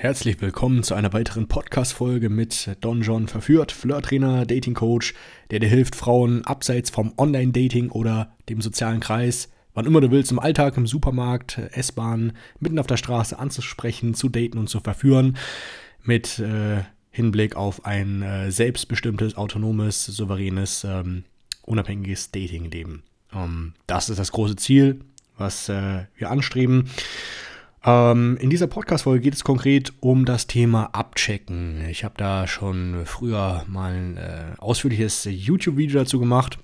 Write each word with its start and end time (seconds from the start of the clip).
Herzlich 0.00 0.40
willkommen 0.40 0.82
zu 0.82 0.94
einer 0.94 1.12
weiteren 1.12 1.46
Podcast-Folge 1.46 2.30
mit 2.30 2.74
Don 2.80 3.02
John 3.02 3.28
Verführt, 3.28 3.70
Flirttrainer, 3.70 4.46
Dating-Coach, 4.46 5.12
der 5.50 5.58
dir 5.58 5.68
hilft, 5.68 5.94
Frauen 5.94 6.42
abseits 6.46 6.88
vom 6.88 7.12
Online-Dating 7.18 7.90
oder 7.90 8.34
dem 8.48 8.62
sozialen 8.62 9.00
Kreis, 9.00 9.50
wann 9.74 9.84
immer 9.84 10.00
du 10.00 10.10
willst, 10.10 10.32
im 10.32 10.38
Alltag, 10.38 10.78
im 10.78 10.86
Supermarkt, 10.86 11.58
S-Bahn, 11.72 12.32
mitten 12.60 12.78
auf 12.78 12.86
der 12.86 12.96
Straße 12.96 13.38
anzusprechen, 13.38 14.14
zu 14.14 14.30
daten 14.30 14.56
und 14.56 14.70
zu 14.70 14.80
verführen, 14.80 15.36
mit 16.02 16.38
äh, 16.38 16.82
Hinblick 17.10 17.54
auf 17.54 17.84
ein 17.84 18.22
äh, 18.22 18.50
selbstbestimmtes, 18.50 19.36
autonomes, 19.36 20.06
souveränes, 20.06 20.82
ähm, 20.82 21.24
unabhängiges 21.66 22.30
Dating-Leben. 22.30 23.02
Ähm, 23.34 23.74
das 23.86 24.08
ist 24.08 24.18
das 24.18 24.32
große 24.32 24.56
Ziel, 24.56 25.02
was 25.36 25.68
äh, 25.68 26.06
wir 26.16 26.30
anstreben. 26.30 26.88
Ähm, 27.82 28.36
in 28.38 28.50
dieser 28.50 28.66
Podcast-Folge 28.66 29.22
geht 29.22 29.34
es 29.34 29.44
konkret 29.44 29.92
um 30.00 30.24
das 30.24 30.46
Thema 30.46 30.86
Abchecken. 30.92 31.86
Ich 31.88 32.04
habe 32.04 32.14
da 32.16 32.46
schon 32.46 33.06
früher 33.06 33.64
mal 33.68 33.92
ein 33.92 34.16
äh, 34.16 34.52
ausführliches 34.58 35.26
YouTube-Video 35.30 36.00
dazu 36.00 36.20
gemacht. 36.20 36.58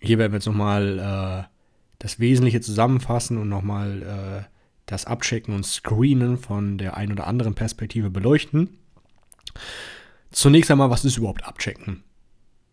Hier 0.00 0.18
werden 0.18 0.32
wir 0.32 0.36
jetzt 0.36 0.46
nochmal 0.46 0.98
äh, 0.98 1.54
das 1.98 2.20
Wesentliche 2.20 2.60
zusammenfassen 2.60 3.38
und 3.38 3.48
nochmal 3.48 4.02
äh, 4.02 4.54
das 4.84 5.06
Abchecken 5.06 5.54
und 5.54 5.64
Screenen 5.64 6.36
von 6.36 6.76
der 6.76 6.96
einen 6.96 7.12
oder 7.12 7.26
anderen 7.26 7.54
Perspektive 7.54 8.10
beleuchten. 8.10 8.76
Zunächst 10.30 10.70
einmal, 10.70 10.90
was 10.90 11.06
ist 11.06 11.16
überhaupt 11.16 11.44
Abchecken? 11.44 12.02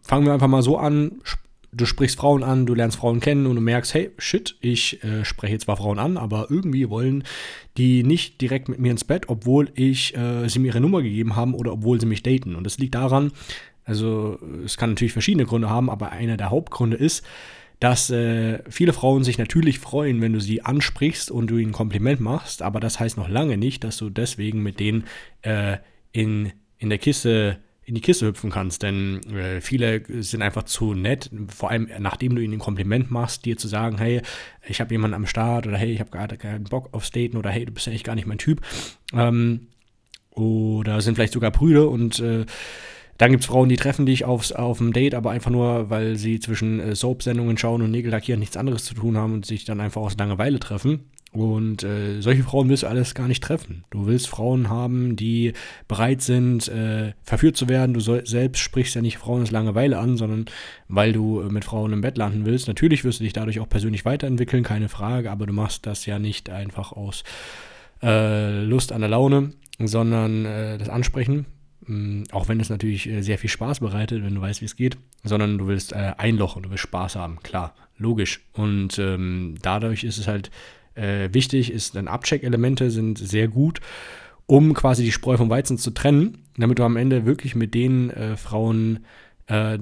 Fangen 0.01 0.25
wir 0.25 0.33
einfach 0.33 0.47
mal 0.47 0.63
so 0.63 0.77
an, 0.77 1.21
du 1.73 1.85
sprichst 1.85 2.17
Frauen 2.17 2.43
an, 2.43 2.65
du 2.65 2.73
lernst 2.73 2.97
Frauen 2.97 3.19
kennen 3.19 3.45
und 3.45 3.55
du 3.55 3.61
merkst, 3.61 3.93
hey, 3.93 4.11
shit, 4.17 4.57
ich 4.59 5.03
äh, 5.03 5.23
spreche 5.23 5.57
zwar 5.57 5.77
Frauen 5.77 5.99
an, 5.99 6.17
aber 6.17 6.47
irgendwie 6.49 6.89
wollen 6.89 7.23
die 7.77 8.03
nicht 8.03 8.41
direkt 8.41 8.67
mit 8.69 8.79
mir 8.79 8.91
ins 8.91 9.03
Bett, 9.03 9.29
obwohl 9.29 9.69
ich 9.75 10.15
äh, 10.15 10.47
sie 10.49 10.59
mir 10.59 10.67
ihre 10.67 10.81
Nummer 10.81 11.01
gegeben 11.01 11.35
haben 11.35 11.53
oder 11.53 11.73
obwohl 11.73 11.99
sie 11.99 12.05
mich 12.05 12.23
daten. 12.23 12.55
Und 12.55 12.65
das 12.65 12.77
liegt 12.77 12.95
daran, 12.95 13.31
also 13.85 14.37
es 14.65 14.77
kann 14.77 14.91
natürlich 14.91 15.13
verschiedene 15.13 15.45
Gründe 15.45 15.69
haben, 15.69 15.89
aber 15.89 16.11
einer 16.11 16.37
der 16.37 16.49
Hauptgründe 16.49 16.97
ist, 16.97 17.25
dass 17.79 18.11
äh, 18.11 18.59
viele 18.69 18.93
Frauen 18.93 19.23
sich 19.23 19.39
natürlich 19.39 19.79
freuen, 19.79 20.21
wenn 20.21 20.33
du 20.33 20.39
sie 20.39 20.61
ansprichst 20.61 21.31
und 21.31 21.47
du 21.47 21.57
ihnen 21.57 21.71
ein 21.71 21.73
Kompliment 21.73 22.19
machst, 22.19 22.61
aber 22.61 22.79
das 22.79 22.99
heißt 22.99 23.17
noch 23.17 23.27
lange 23.27 23.57
nicht, 23.57 23.83
dass 23.83 23.97
du 23.97 24.09
deswegen 24.11 24.61
mit 24.61 24.79
denen 24.79 25.05
äh, 25.41 25.77
in, 26.11 26.51
in 26.77 26.89
der 26.89 26.99
Kiste 26.99 27.57
in 27.83 27.95
die 27.95 28.01
Kiste 28.01 28.27
hüpfen 28.27 28.51
kannst, 28.51 28.83
denn 28.83 29.21
äh, 29.33 29.59
viele 29.59 30.03
sind 30.23 30.41
einfach 30.41 30.63
zu 30.63 30.93
nett, 30.93 31.31
vor 31.47 31.71
allem 31.71 31.89
nachdem 31.99 32.35
du 32.35 32.41
ihnen 32.41 32.53
ein 32.53 32.59
Kompliment 32.59 33.09
machst, 33.09 33.45
dir 33.45 33.57
zu 33.57 33.67
sagen, 33.67 33.97
hey, 33.97 34.21
ich 34.67 34.79
habe 34.79 34.93
jemanden 34.93 35.15
am 35.15 35.25
Start 35.25 35.65
oder 35.65 35.77
hey, 35.77 35.91
ich 35.91 35.99
habe 35.99 36.11
gerade 36.11 36.37
keinen 36.37 36.65
Bock 36.65 36.89
aufs 36.93 37.11
Daten 37.11 37.37
oder 37.37 37.49
hey, 37.49 37.65
du 37.65 37.71
bist 37.71 37.87
ja 37.87 37.91
eigentlich 37.91 38.03
gar 38.03 38.15
nicht 38.15 38.27
mein 38.27 38.37
Typ. 38.37 38.61
Ähm, 39.13 39.67
oder 40.29 41.01
sind 41.01 41.15
vielleicht 41.15 41.33
sogar 41.33 41.51
Brüder 41.51 41.89
und 41.89 42.19
äh, 42.19 42.45
dann 43.17 43.31
gibt 43.31 43.43
es 43.43 43.47
Frauen, 43.49 43.69
die 43.69 43.75
treffen 43.75 44.05
dich 44.05 44.25
aufs, 44.25 44.51
auf 44.51 44.77
dem 44.77 44.93
Date, 44.93 45.13
aber 45.13 45.31
einfach 45.31 45.51
nur, 45.51 45.89
weil 45.89 46.15
sie 46.15 46.39
zwischen 46.39 46.79
äh, 46.79 46.95
Soap-Sendungen 46.95 47.57
schauen 47.57 47.81
und 47.81 47.91
Nägel 47.91 48.11
lackieren 48.11 48.39
nichts 48.39 48.57
anderes 48.57 48.85
zu 48.85 48.93
tun 48.93 49.17
haben 49.17 49.33
und 49.33 49.45
sich 49.45 49.65
dann 49.65 49.79
einfach 49.79 50.01
aus 50.01 50.17
Langeweile 50.17 50.59
treffen. 50.59 51.11
Und 51.33 51.83
äh, 51.83 52.19
solche 52.19 52.43
Frauen 52.43 52.67
willst 52.67 52.83
du 52.83 52.87
alles 52.87 53.15
gar 53.15 53.29
nicht 53.29 53.41
treffen. 53.41 53.85
Du 53.89 54.05
willst 54.05 54.27
Frauen 54.27 54.69
haben, 54.69 55.15
die 55.15 55.53
bereit 55.87 56.21
sind, 56.21 56.67
äh, 56.67 57.13
verführt 57.23 57.55
zu 57.55 57.69
werden. 57.69 57.93
Du 57.93 58.01
soll, 58.01 58.25
selbst 58.25 58.59
sprichst 58.59 58.95
ja 58.95 59.01
nicht 59.01 59.17
Frauen 59.17 59.41
aus 59.41 59.51
Langeweile 59.51 59.97
an, 59.97 60.17
sondern 60.17 60.45
weil 60.89 61.13
du 61.13 61.39
äh, 61.39 61.45
mit 61.45 61.63
Frauen 61.63 61.93
im 61.93 62.01
Bett 62.01 62.17
landen 62.17 62.45
willst. 62.45 62.67
Natürlich 62.67 63.05
wirst 63.05 63.21
du 63.21 63.23
dich 63.23 63.31
dadurch 63.31 63.61
auch 63.61 63.69
persönlich 63.69 64.03
weiterentwickeln, 64.03 64.63
keine 64.63 64.89
Frage, 64.89 65.31
aber 65.31 65.45
du 65.45 65.53
machst 65.53 65.85
das 65.85 66.05
ja 66.05 66.19
nicht 66.19 66.49
einfach 66.49 66.91
aus 66.91 67.23
äh, 68.03 68.63
Lust 68.65 68.91
an 68.91 68.99
der 68.99 69.09
Laune, 69.09 69.53
sondern 69.79 70.43
äh, 70.43 70.77
das 70.77 70.89
Ansprechen. 70.89 71.45
Mh, 71.85 72.25
auch 72.33 72.49
wenn 72.49 72.59
es 72.59 72.69
natürlich 72.69 73.07
äh, 73.07 73.21
sehr 73.21 73.37
viel 73.37 73.49
Spaß 73.49 73.79
bereitet, 73.79 74.21
wenn 74.21 74.35
du 74.35 74.41
weißt, 74.41 74.59
wie 74.59 74.65
es 74.65 74.75
geht, 74.75 74.97
sondern 75.23 75.57
du 75.57 75.67
willst 75.67 75.93
einlochen, 75.93 76.63
du 76.63 76.71
willst 76.71 76.83
Spaß 76.83 77.15
haben, 77.15 77.39
klar, 77.41 77.73
logisch. 77.97 78.41
Und 78.51 78.99
ähm, 78.99 79.55
dadurch 79.61 80.03
ist 80.03 80.17
es 80.17 80.27
halt 80.27 80.51
äh, 80.95 81.29
wichtig 81.31 81.71
ist, 81.71 81.95
dann 81.95 82.07
Abcheck-Elemente 82.07 82.91
sind 82.91 83.17
sehr 83.17 83.47
gut, 83.47 83.79
um 84.45 84.73
quasi 84.73 85.03
die 85.03 85.11
Spreu 85.11 85.37
vom 85.37 85.49
Weizen 85.49 85.77
zu 85.77 85.91
trennen, 85.91 86.39
damit 86.57 86.79
du 86.79 86.83
am 86.83 86.97
Ende 86.97 87.25
wirklich 87.25 87.55
mit 87.55 87.73
den 87.73 88.09
äh, 88.09 88.35
Frauen, 88.35 89.05
äh, 89.47 89.77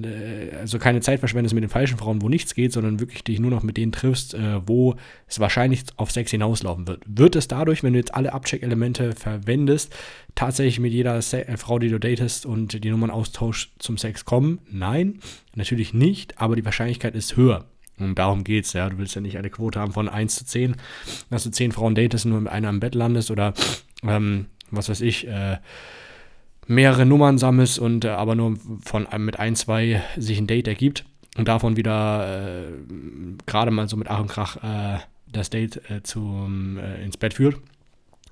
also 0.59 0.77
keine 0.77 1.01
Zeit 1.01 1.19
verschwendest 1.19 1.55
mit 1.55 1.63
den 1.63 1.69
falschen 1.69 1.97
Frauen, 1.97 2.21
wo 2.21 2.29
nichts 2.29 2.53
geht, 2.53 2.71
sondern 2.71 2.99
wirklich 2.99 3.23
dich 3.23 3.39
nur 3.39 3.49
noch 3.49 3.63
mit 3.63 3.77
denen 3.77 3.91
triffst, 3.91 4.35
äh, 4.35 4.61
wo 4.67 4.95
es 5.27 5.39
wahrscheinlich 5.39 5.83
auf 5.97 6.11
Sex 6.11 6.29
hinauslaufen 6.31 6.87
wird. 6.87 7.03
Wird 7.07 7.35
es 7.35 7.47
dadurch, 7.47 7.81
wenn 7.81 7.93
du 7.93 7.99
jetzt 7.99 8.13
alle 8.13 8.33
Abcheck-Elemente 8.33 9.13
verwendest, 9.13 9.95
tatsächlich 10.35 10.79
mit 10.79 10.91
jeder 10.91 11.21
Se 11.21 11.47
äh, 11.47 11.57
Frau, 11.57 11.79
die 11.79 11.89
du 11.89 11.99
datest 11.99 12.45
und 12.45 12.83
die 12.83 12.89
Nummern 12.91 13.09
austauschst, 13.09 13.71
zum 13.79 13.97
Sex 13.97 14.25
kommen? 14.25 14.59
Nein, 14.69 15.19
natürlich 15.55 15.93
nicht, 15.95 16.39
aber 16.39 16.55
die 16.55 16.65
Wahrscheinlichkeit 16.65 17.15
ist 17.15 17.35
höher. 17.35 17.65
Und 17.99 18.15
darum 18.15 18.43
geht's, 18.43 18.73
ja. 18.73 18.89
Du 18.89 18.97
willst 18.97 19.15
ja 19.15 19.21
nicht 19.21 19.37
eine 19.37 19.49
Quote 19.49 19.79
haben 19.79 19.91
von 19.91 20.09
1 20.09 20.35
zu 20.35 20.45
10, 20.45 20.75
dass 21.29 21.43
du 21.43 21.51
10 21.51 21.71
Frauen 21.71 21.95
datest 21.95 22.25
und 22.25 22.31
nur 22.31 22.41
mit 22.41 22.51
einer 22.51 22.69
im 22.69 22.79
Bett 22.79 22.95
landest 22.95 23.31
oder 23.31 23.53
ähm, 24.03 24.47
was 24.71 24.89
weiß 24.89 25.01
ich, 25.01 25.27
äh, 25.27 25.57
mehrere 26.67 27.05
Nummern 27.05 27.37
sammelst 27.37 27.79
und 27.79 28.05
äh, 28.05 28.09
aber 28.09 28.35
nur 28.35 28.57
von 28.83 29.05
äh, 29.07 29.17
mit 29.17 29.39
ein, 29.39 29.55
zwei 29.55 30.01
sich 30.17 30.37
ein 30.37 30.47
Date 30.47 30.67
ergibt 30.67 31.05
und 31.37 31.47
davon 31.47 31.77
wieder 31.77 32.67
äh, 32.67 32.71
gerade 33.45 33.71
mal 33.71 33.89
so 33.89 33.97
mit 33.97 34.09
Ach 34.09 34.19
und 34.19 34.27
Krach 34.27 34.57
äh, 34.57 34.99
das 35.31 35.49
Date 35.49 35.81
äh, 35.89 36.01
zum, 36.03 36.79
ins 37.03 37.17
Bett 37.17 37.35
führt 37.35 37.57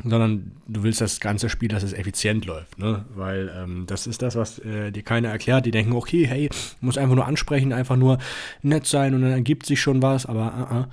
sondern 0.04 0.52
du 0.68 0.84
willst 0.84 1.02
das 1.02 1.20
ganze 1.20 1.50
Spiel, 1.50 1.70
dass 1.70 1.84
es 1.84 1.94
effizient 1.94 2.46
läuft, 2.46 2.78
ne? 2.78 3.06
Weil 3.16 3.52
ähm, 3.56 3.86
das 3.88 4.06
ist 4.06 4.22
das, 4.22 4.36
was 4.36 4.60
äh, 4.60 4.92
dir 4.92 5.02
keiner 5.02 5.30
erklärt. 5.30 5.66
Die 5.66 5.72
denken, 5.72 5.94
okay, 5.94 6.28
hey, 6.28 6.50
muss 6.82 6.98
einfach 6.98 7.16
nur 7.16 7.26
ansprechen, 7.26 7.74
einfach 7.74 7.96
nur 7.96 8.20
nett 8.62 8.86
sein 8.86 9.16
und 9.16 9.22
dann 9.22 9.32
ergibt 9.32 9.66
sich 9.66 9.82
schon 9.82 10.02
was, 10.02 10.26
aber 10.26 10.46
uh 10.46 10.76
-uh. 10.76 10.86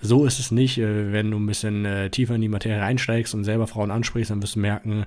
so 0.00 0.26
ist 0.26 0.38
es 0.38 0.52
nicht. 0.52 0.78
Äh, 0.78 1.12
wenn 1.12 1.30
du 1.30 1.38
ein 1.38 1.46
bisschen 1.46 1.84
äh, 1.84 2.10
tiefer 2.10 2.36
in 2.36 2.40
die 2.40 2.48
Materie 2.48 2.82
einsteigst 2.82 3.34
und 3.34 3.44
selber 3.44 3.66
Frauen 3.66 3.90
ansprichst, 3.90 4.30
dann 4.30 4.40
wirst 4.42 4.54
du 4.54 4.60
merken, 4.60 5.06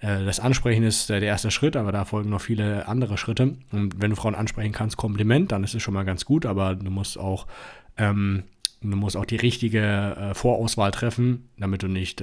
äh, 0.00 0.24
das 0.24 0.40
Ansprechen 0.40 0.82
ist 0.82 1.08
der 1.08 1.22
erste 1.22 1.52
Schritt, 1.52 1.76
aber 1.76 1.92
da 1.92 2.04
folgen 2.04 2.30
noch 2.30 2.40
viele 2.40 2.88
andere 2.88 3.18
Schritte. 3.18 3.54
Und 3.70 4.00
wenn 4.00 4.10
du 4.10 4.16
Frauen 4.16 4.34
ansprechen 4.34 4.72
kannst, 4.72 4.96
Kompliment, 4.96 5.52
dann 5.52 5.62
ist 5.62 5.76
es 5.76 5.82
schon 5.82 5.94
mal 5.94 6.04
ganz 6.04 6.24
gut, 6.24 6.44
aber 6.44 6.74
du 6.74 6.90
musst 6.90 7.18
auch 7.18 7.46
ähm, 7.98 8.42
du 8.82 8.96
musst 8.96 9.16
auch 9.16 9.24
die 9.24 9.36
richtige 9.36 10.32
Vorauswahl 10.34 10.90
treffen, 10.90 11.48
damit 11.56 11.82
du 11.82 11.88
nicht 11.88 12.22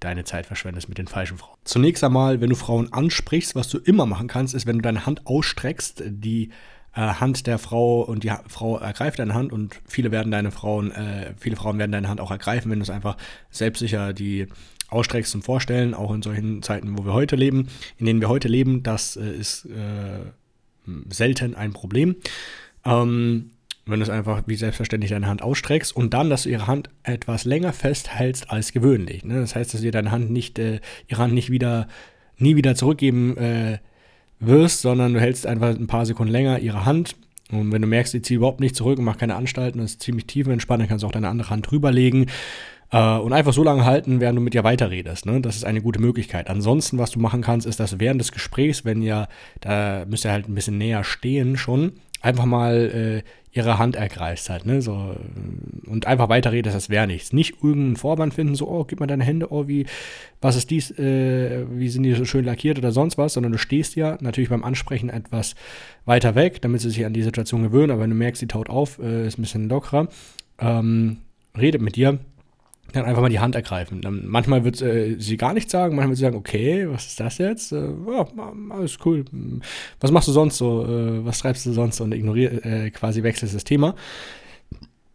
deine 0.00 0.24
Zeit 0.24 0.46
verschwendest 0.46 0.88
mit 0.88 0.98
den 0.98 1.06
falschen 1.06 1.38
Frauen. 1.38 1.56
Zunächst 1.64 2.04
einmal, 2.04 2.40
wenn 2.40 2.50
du 2.50 2.56
Frauen 2.56 2.92
ansprichst, 2.92 3.54
was 3.54 3.68
du 3.68 3.78
immer 3.78 4.06
machen 4.06 4.28
kannst, 4.28 4.54
ist, 4.54 4.66
wenn 4.66 4.76
du 4.76 4.82
deine 4.82 5.06
Hand 5.06 5.26
ausstreckst, 5.26 6.02
die 6.06 6.50
äh, 6.94 7.00
Hand 7.00 7.46
der 7.46 7.58
Frau 7.58 8.02
und 8.02 8.24
die 8.24 8.30
ha 8.30 8.42
Frau 8.48 8.78
ergreift 8.78 9.18
deine 9.18 9.34
Hand 9.34 9.52
und 9.52 9.80
viele 9.86 10.10
werden 10.10 10.30
deine 10.30 10.50
Frauen, 10.50 10.90
äh, 10.92 11.34
viele 11.36 11.56
Frauen 11.56 11.78
werden 11.78 11.92
deine 11.92 12.08
Hand 12.08 12.20
auch 12.20 12.30
ergreifen, 12.30 12.70
wenn 12.70 12.78
du 12.78 12.84
es 12.84 12.90
einfach 12.90 13.16
selbstsicher 13.50 14.12
die 14.12 14.46
ausstreckst 14.88 15.32
zum 15.32 15.42
Vorstellen, 15.42 15.94
auch 15.94 16.12
in 16.14 16.22
solchen 16.22 16.62
Zeiten, 16.62 16.98
wo 16.98 17.04
wir 17.04 17.12
heute 17.12 17.36
leben, 17.36 17.68
in 17.98 18.06
denen 18.06 18.20
wir 18.20 18.28
heute 18.28 18.48
leben, 18.48 18.82
das 18.82 19.16
äh, 19.16 19.30
ist 19.30 19.66
äh, 19.66 20.24
selten 21.10 21.54
ein 21.54 21.72
Problem. 21.72 22.16
Ähm, 22.84 23.50
wenn 23.88 24.00
du 24.00 24.04
es 24.04 24.10
einfach 24.10 24.42
wie 24.46 24.54
selbstverständlich 24.54 25.10
deine 25.10 25.26
Hand 25.26 25.42
ausstreckst 25.42 25.94
und 25.94 26.14
dann, 26.14 26.30
dass 26.30 26.44
du 26.44 26.50
ihre 26.50 26.66
Hand 26.66 26.90
etwas 27.02 27.44
länger 27.44 27.72
festhältst 27.72 28.50
als 28.50 28.72
gewöhnlich. 28.72 29.24
Ne? 29.24 29.40
Das 29.40 29.54
heißt, 29.54 29.74
dass 29.74 29.80
du 29.80 29.90
deine 29.90 30.10
Hand 30.10 30.30
nicht, 30.30 30.58
äh, 30.58 30.80
ihre 31.08 31.22
Hand 31.22 31.34
nicht 31.34 31.50
wieder, 31.50 31.88
nie 32.36 32.56
wieder 32.56 32.74
zurückgeben 32.74 33.36
äh, 33.36 33.78
wirst, 34.40 34.82
sondern 34.82 35.14
du 35.14 35.20
hältst 35.20 35.46
einfach 35.46 35.68
ein 35.68 35.86
paar 35.86 36.06
Sekunden 36.06 36.32
länger 36.32 36.58
ihre 36.58 36.84
Hand. 36.84 37.16
Und 37.50 37.72
wenn 37.72 37.82
du 37.82 37.88
merkst, 37.88 38.12
sie 38.12 38.22
zieht 38.22 38.36
überhaupt 38.36 38.60
nicht 38.60 38.76
zurück 38.76 38.98
und 38.98 39.04
macht 39.04 39.20
keine 39.20 39.36
Anstalten, 39.36 39.80
das 39.80 39.92
ist 39.92 40.02
ziemlich 40.02 40.26
tief 40.26 40.46
entspannt, 40.46 40.82
dann 40.82 40.88
kannst 40.88 41.02
du 41.02 41.06
auch 41.06 41.12
deine 41.12 41.28
andere 41.28 41.50
Hand 41.50 41.70
drüberlegen 41.70 42.26
äh, 42.92 43.16
und 43.16 43.32
einfach 43.32 43.52
so 43.52 43.62
lange 43.62 43.84
halten, 43.84 44.20
während 44.20 44.36
du 44.36 44.42
mit 44.42 44.54
ihr 44.54 44.64
weiterredest. 44.64 45.26
Ne? 45.26 45.40
Das 45.40 45.56
ist 45.56 45.64
eine 45.64 45.80
gute 45.80 46.00
Möglichkeit. 46.00 46.50
Ansonsten, 46.50 46.98
was 46.98 47.10
du 47.10 47.20
machen 47.20 47.42
kannst, 47.42 47.66
ist, 47.66 47.80
dass 47.80 47.98
während 47.98 48.20
des 48.20 48.32
Gesprächs, 48.32 48.84
wenn 48.84 49.02
ihr, 49.02 49.28
da 49.60 50.04
müsst 50.06 50.24
ihr 50.24 50.32
halt 50.32 50.48
ein 50.48 50.54
bisschen 50.54 50.78
näher 50.78 51.04
stehen 51.04 51.56
schon, 51.56 51.92
einfach 52.20 52.44
mal 52.44 53.22
äh, 53.24 53.28
ihre 53.58 53.78
Hand 53.78 53.96
ergreifst 53.96 54.48
halt, 54.48 54.64
ne, 54.64 54.80
so, 54.80 55.16
und 55.86 56.06
einfach 56.06 56.28
weiterredest, 56.28 56.74
das 56.74 56.88
wäre 56.88 57.06
nichts. 57.06 57.32
Nicht 57.32 57.56
irgendeinen 57.62 57.96
Vorwand 57.96 58.32
finden, 58.32 58.54
so, 58.54 58.68
oh, 58.68 58.84
gib 58.84 59.00
mal 59.00 59.06
deine 59.06 59.24
Hände, 59.24 59.52
oh, 59.52 59.66
wie, 59.66 59.86
was 60.40 60.56
ist 60.56 60.70
dies, 60.70 60.90
äh, 60.98 61.66
wie 61.70 61.88
sind 61.88 62.04
die 62.04 62.14
so 62.14 62.24
schön 62.24 62.44
lackiert 62.44 62.78
oder 62.78 62.92
sonst 62.92 63.18
was, 63.18 63.34
sondern 63.34 63.52
du 63.52 63.58
stehst 63.58 63.96
ja 63.96 64.16
natürlich 64.20 64.48
beim 64.48 64.64
Ansprechen 64.64 65.10
etwas 65.10 65.56
weiter 66.04 66.34
weg, 66.36 66.62
damit 66.62 66.80
sie 66.80 66.90
sich 66.90 67.04
an 67.04 67.12
die 67.12 67.22
Situation 67.22 67.64
gewöhnen, 67.64 67.90
aber 67.90 68.02
wenn 68.02 68.10
du 68.10 68.16
merkst, 68.16 68.40
sie 68.40 68.46
taut 68.46 68.70
auf, 68.70 68.98
äh, 69.00 69.26
ist 69.26 69.38
ein 69.38 69.42
bisschen 69.42 69.68
lockerer, 69.68 70.08
ähm, 70.60 71.18
redet 71.58 71.82
mit 71.82 71.96
dir, 71.96 72.18
dann 72.92 73.04
einfach 73.04 73.22
mal 73.22 73.28
die 73.28 73.40
Hand 73.40 73.54
ergreifen. 73.54 74.00
Dann, 74.00 74.26
manchmal 74.26 74.64
wird 74.64 74.80
äh, 74.80 75.16
sie 75.18 75.36
gar 75.36 75.52
nichts 75.52 75.72
sagen, 75.72 75.94
manchmal 75.94 76.10
wird 76.10 76.18
sie 76.18 76.24
sagen, 76.24 76.36
okay, 76.36 76.88
was 76.88 77.06
ist 77.06 77.20
das 77.20 77.38
jetzt? 77.38 77.72
Äh, 77.72 77.88
ja, 78.10 78.26
alles 78.70 78.98
cool. 79.04 79.24
Was 80.00 80.10
machst 80.10 80.28
du 80.28 80.32
sonst 80.32 80.56
so? 80.56 80.84
Äh, 80.84 81.24
was 81.24 81.40
treibst 81.40 81.66
du 81.66 81.72
sonst? 81.72 82.00
Und 82.00 82.12
ignoriert, 82.12 82.64
äh, 82.64 82.90
quasi 82.90 83.22
wechselst 83.22 83.54
das 83.54 83.64
Thema. 83.64 83.94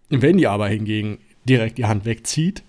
Wenn 0.09 0.37
die 0.37 0.47
aber 0.47 0.67
hingegen 0.67 1.17
direkt 1.45 1.77
die 1.77 1.85
Hand 1.85 2.05
wegzieht, 2.05 2.63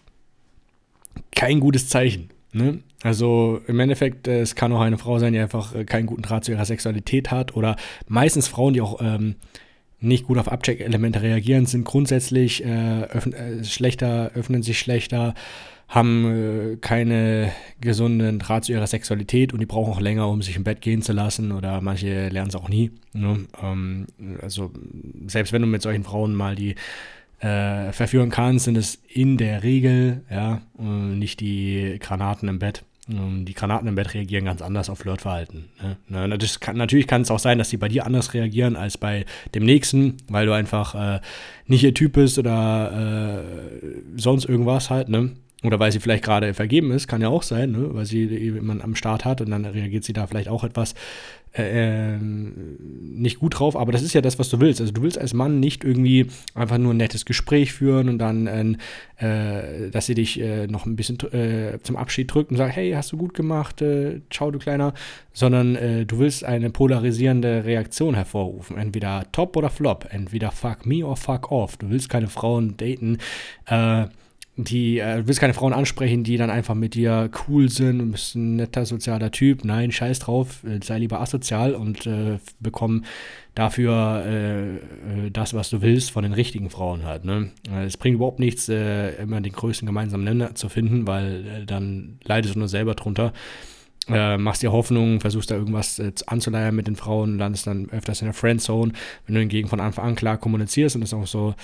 kein 1.34 1.60
gutes 1.60 1.88
Zeichen. 1.88 2.30
Ne? 2.52 2.80
Also 3.02 3.60
im 3.66 3.78
Endeffekt, 3.80 4.26
äh, 4.28 4.40
es 4.40 4.54
kann 4.54 4.72
auch 4.72 4.80
eine 4.80 4.96
Frau 4.96 5.18
sein, 5.18 5.32
die 5.32 5.38
einfach 5.38 5.74
äh, 5.74 5.84
keinen 5.84 6.06
guten 6.06 6.22
Draht 6.22 6.44
zu 6.44 6.52
ihrer 6.52 6.64
Sexualität 6.64 7.30
hat 7.30 7.54
oder 7.54 7.76
meistens 8.08 8.48
Frauen, 8.48 8.72
die 8.72 8.80
auch 8.80 9.00
ähm, 9.02 9.34
nicht 10.00 10.26
gut 10.26 10.38
auf 10.38 10.50
Abcheck-Elemente 10.50 11.22
reagieren, 11.22 11.66
sind 11.66 11.84
grundsätzlich 11.84 12.64
äh, 12.64 13.02
öffn 13.04 13.32
äh, 13.32 13.64
schlechter, 13.64 14.30
öffnen 14.34 14.62
sich 14.62 14.78
schlechter, 14.78 15.34
haben 15.88 16.72
äh, 16.72 16.76
keine 16.76 17.52
gesunden 17.80 18.38
Draht 18.38 18.64
zu 18.64 18.72
ihrer 18.72 18.86
Sexualität 18.86 19.52
und 19.52 19.60
die 19.60 19.66
brauchen 19.66 19.92
auch 19.92 20.00
länger, 20.00 20.28
um 20.28 20.42
sich 20.42 20.56
im 20.56 20.64
Bett 20.64 20.80
gehen 20.80 21.02
zu 21.02 21.12
lassen 21.12 21.52
oder 21.52 21.80
manche 21.80 22.28
lernen 22.28 22.50
es 22.50 22.56
auch 22.56 22.68
nie. 22.68 22.90
Ne? 23.12 23.46
Ähm, 23.62 24.06
also 24.42 24.70
selbst 25.26 25.52
wenn 25.52 25.62
du 25.62 25.68
mit 25.68 25.82
solchen 25.82 26.04
Frauen 26.04 26.34
mal 26.34 26.54
die 26.54 26.74
äh, 27.40 27.92
verführen 27.92 28.30
kannst, 28.30 28.64
sind 28.64 28.76
es 28.76 28.98
in 29.08 29.36
der 29.36 29.62
Regel 29.62 30.22
ja 30.30 30.62
nicht 30.78 31.40
die 31.40 31.98
Granaten 32.00 32.48
im 32.48 32.58
Bett. 32.58 32.84
Ähm, 33.08 33.44
die 33.44 33.54
Granaten 33.54 33.88
im 33.88 33.94
Bett 33.94 34.14
reagieren 34.14 34.44
ganz 34.44 34.62
anders 34.62 34.88
auf 34.88 34.98
Flirtverhalten. 34.98 35.66
Ne? 36.08 36.38
kann, 36.60 36.76
natürlich 36.76 37.06
kann 37.06 37.22
es 37.22 37.30
auch 37.30 37.38
sein, 37.38 37.58
dass 37.58 37.70
sie 37.70 37.76
bei 37.76 37.88
dir 37.88 38.06
anders 38.06 38.34
reagieren 38.34 38.76
als 38.76 38.98
bei 38.98 39.26
dem 39.54 39.64
nächsten, 39.64 40.16
weil 40.28 40.46
du 40.46 40.52
einfach 40.52 40.94
äh, 40.94 41.20
nicht 41.66 41.84
ihr 41.84 41.94
Typ 41.94 42.14
bist 42.14 42.38
oder 42.38 43.42
äh, 43.42 44.00
sonst 44.16 44.46
irgendwas 44.46 44.90
halt, 44.90 45.08
ne? 45.08 45.32
Oder 45.64 45.80
weil 45.80 45.90
sie 45.92 46.00
vielleicht 46.00 46.24
gerade 46.24 46.52
vergeben 46.52 46.90
ist, 46.92 47.08
kann 47.08 47.22
ja 47.22 47.28
auch 47.28 47.42
sein, 47.42 47.72
ne? 47.72 47.88
weil 47.94 48.04
sie 48.04 48.26
jemanden 48.26 48.82
am 48.82 48.94
Start 48.94 49.24
hat 49.24 49.40
und 49.40 49.50
dann 49.50 49.64
reagiert 49.64 50.04
sie 50.04 50.12
da 50.12 50.26
vielleicht 50.26 50.48
auch 50.48 50.62
etwas 50.62 50.94
äh, 51.54 52.18
nicht 52.18 53.38
gut 53.38 53.58
drauf. 53.58 53.74
Aber 53.74 53.90
das 53.90 54.02
ist 54.02 54.12
ja 54.12 54.20
das, 54.20 54.38
was 54.38 54.50
du 54.50 54.60
willst. 54.60 54.80
Also 54.80 54.92
du 54.92 55.02
willst 55.02 55.18
als 55.18 55.32
Mann 55.32 55.60
nicht 55.60 55.82
irgendwie 55.82 56.26
einfach 56.54 56.76
nur 56.76 56.92
ein 56.92 56.98
nettes 56.98 57.24
Gespräch 57.24 57.72
führen 57.72 58.10
und 58.10 58.18
dann, 58.18 58.76
äh, 59.16 59.90
dass 59.90 60.06
sie 60.06 60.14
dich 60.14 60.38
äh, 60.40 60.66
noch 60.66 60.84
ein 60.84 60.96
bisschen 60.96 61.18
äh, 61.32 61.78
zum 61.82 61.96
Abschied 61.96 62.32
drückt 62.32 62.50
und 62.50 62.56
sagt, 62.56 62.76
hey, 62.76 62.92
hast 62.92 63.12
du 63.12 63.16
gut 63.16 63.32
gemacht, 63.32 63.80
äh, 63.80 64.20
ciao 64.30 64.50
du 64.50 64.58
Kleiner. 64.58 64.92
Sondern 65.32 65.76
äh, 65.76 66.04
du 66.04 66.18
willst 66.18 66.44
eine 66.44 66.70
polarisierende 66.70 67.64
Reaktion 67.64 68.14
hervorrufen. 68.14 68.76
Entweder 68.76 69.24
top 69.32 69.56
oder 69.56 69.70
flop. 69.70 70.08
Entweder 70.10 70.50
fuck 70.50 70.84
me 70.84 71.04
or 71.04 71.16
fuck 71.16 71.50
off. 71.50 71.76
Du 71.76 71.88
willst 71.88 72.08
keine 72.10 72.28
Frauen 72.28 72.76
daten, 72.76 73.18
äh, 73.66 74.06
die, 74.56 74.98
äh, 74.98 75.18
du 75.18 75.26
willst 75.26 75.40
keine 75.40 75.54
Frauen 75.54 75.72
ansprechen, 75.72 76.22
die 76.22 76.36
dann 76.36 76.50
einfach 76.50 76.74
mit 76.74 76.94
dir 76.94 77.30
cool 77.48 77.68
sind 77.68 78.00
und 78.00 78.12
bist 78.12 78.36
ein 78.36 78.56
netter 78.56 78.86
sozialer 78.86 79.30
Typ. 79.32 79.64
Nein, 79.64 79.90
scheiß 79.90 80.20
drauf, 80.20 80.62
äh, 80.64 80.78
sei 80.82 80.98
lieber 80.98 81.20
asozial 81.20 81.74
und 81.74 82.06
äh, 82.06 82.38
bekomm 82.60 83.04
dafür 83.54 84.24
äh, 84.26 84.74
äh, 84.74 85.30
das, 85.32 85.54
was 85.54 85.70
du 85.70 85.82
willst, 85.82 86.12
von 86.12 86.22
den 86.22 86.32
richtigen 86.32 86.70
Frauen 86.70 87.04
halt. 87.04 87.24
Ne? 87.24 87.50
Äh, 87.68 87.84
es 87.84 87.96
bringt 87.96 88.14
überhaupt 88.14 88.38
nichts, 88.38 88.68
immer 88.68 89.40
den 89.40 89.52
größten 89.52 89.86
gemeinsamen 89.86 90.24
Nenner 90.24 90.54
zu 90.54 90.68
finden, 90.68 91.06
weil 91.06 91.64
dann 91.66 92.18
leidest 92.24 92.54
du 92.54 92.60
nur 92.60 92.68
selber 92.68 92.94
drunter. 92.94 93.32
Machst 94.08 94.62
dir 94.62 94.72
Hoffnung, 94.72 95.20
versuchst 95.20 95.50
da 95.50 95.54
irgendwas 95.54 96.00
anzuleiern 96.26 96.74
mit 96.74 96.86
den 96.86 96.96
Frauen, 96.96 97.38
landest 97.38 97.66
dann 97.66 97.88
öfters 97.90 98.20
in 98.20 98.26
der 98.26 98.34
Friendzone. 98.34 98.92
Wenn 99.26 99.34
du 99.34 99.40
hingegen 99.40 99.68
von 99.68 99.80
Anfang 99.80 100.04
an 100.04 100.14
klar 100.14 100.36
kommunizierst 100.36 100.96
und 100.96 101.02
das 101.02 101.14
auch 101.14 101.26
so 101.26 101.54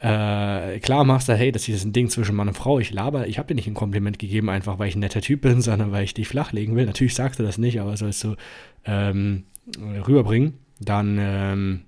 äh, 0.00 0.78
klar 0.78 1.04
machst 1.04 1.28
hey, 1.28 1.50
das 1.50 1.68
ist 1.68 1.84
ein 1.84 1.92
Ding 1.92 2.08
zwischen 2.08 2.36
Mann 2.36 2.48
und 2.48 2.54
Frau. 2.54 2.78
Ich 2.78 2.92
laber, 2.92 3.26
ich 3.26 3.38
habe 3.38 3.48
dir 3.48 3.54
nicht 3.54 3.66
ein 3.66 3.74
Kompliment 3.74 4.18
gegeben, 4.18 4.48
einfach 4.48 4.78
weil 4.78 4.88
ich 4.88 4.96
ein 4.96 5.00
netter 5.00 5.20
Typ 5.20 5.40
bin, 5.42 5.60
sondern 5.60 5.92
weil 5.92 6.04
ich 6.04 6.14
dich 6.14 6.28
flachlegen 6.28 6.76
will. 6.76 6.86
Natürlich 6.86 7.14
sagst 7.14 7.38
du 7.38 7.42
das 7.42 7.58
nicht, 7.58 7.80
aber 7.80 7.96
sollst 7.96 8.22
du 8.24 8.36
ähm, 8.84 9.44
rüberbringen, 9.76 10.54
dann, 10.80 11.18
ähm, 11.20 11.80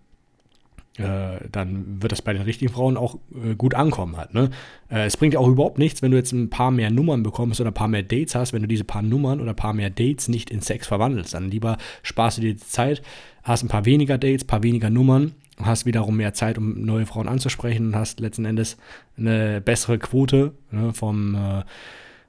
äh, 1.00 1.48
dann 1.50 2.02
wird 2.02 2.12
das 2.12 2.22
bei 2.22 2.32
den 2.32 2.42
richtigen 2.42 2.72
Frauen 2.72 2.96
auch 2.96 3.16
äh, 3.34 3.54
gut 3.54 3.74
ankommen 3.74 4.16
halt. 4.16 4.34
Ne? 4.34 4.50
Äh, 4.90 5.06
es 5.06 5.16
bringt 5.16 5.34
ja 5.34 5.40
auch 5.40 5.48
überhaupt 5.48 5.78
nichts, 5.78 6.02
wenn 6.02 6.10
du 6.10 6.16
jetzt 6.16 6.32
ein 6.32 6.50
paar 6.50 6.70
mehr 6.70 6.90
Nummern 6.90 7.22
bekommst 7.22 7.60
oder 7.60 7.70
ein 7.70 7.74
paar 7.74 7.88
mehr 7.88 8.02
Dates 8.02 8.34
hast, 8.34 8.52
wenn 8.52 8.62
du 8.62 8.68
diese 8.68 8.84
paar 8.84 9.02
Nummern 9.02 9.40
oder 9.40 9.50
ein 9.50 9.56
paar 9.56 9.72
mehr 9.72 9.90
Dates 9.90 10.28
nicht 10.28 10.50
in 10.50 10.60
Sex 10.60 10.86
verwandelst. 10.86 11.34
Dann 11.34 11.50
lieber 11.50 11.78
sparst 12.02 12.38
du 12.38 12.42
dir 12.42 12.54
die 12.54 12.60
Zeit, 12.60 13.02
hast 13.42 13.62
ein 13.62 13.68
paar 13.68 13.84
weniger 13.84 14.18
Dates, 14.18 14.44
ein 14.44 14.48
paar 14.48 14.62
weniger 14.62 14.90
Nummern 14.90 15.32
hast 15.62 15.84
wiederum 15.84 16.16
mehr 16.16 16.32
Zeit, 16.32 16.56
um 16.56 16.86
neue 16.86 17.04
Frauen 17.04 17.28
anzusprechen 17.28 17.88
und 17.88 17.96
hast 17.96 18.18
letzten 18.18 18.46
Endes 18.46 18.78
eine 19.18 19.60
bessere 19.60 19.98
Quote 19.98 20.52
ne, 20.70 20.94
vom 20.94 21.34
äh, 21.34 21.64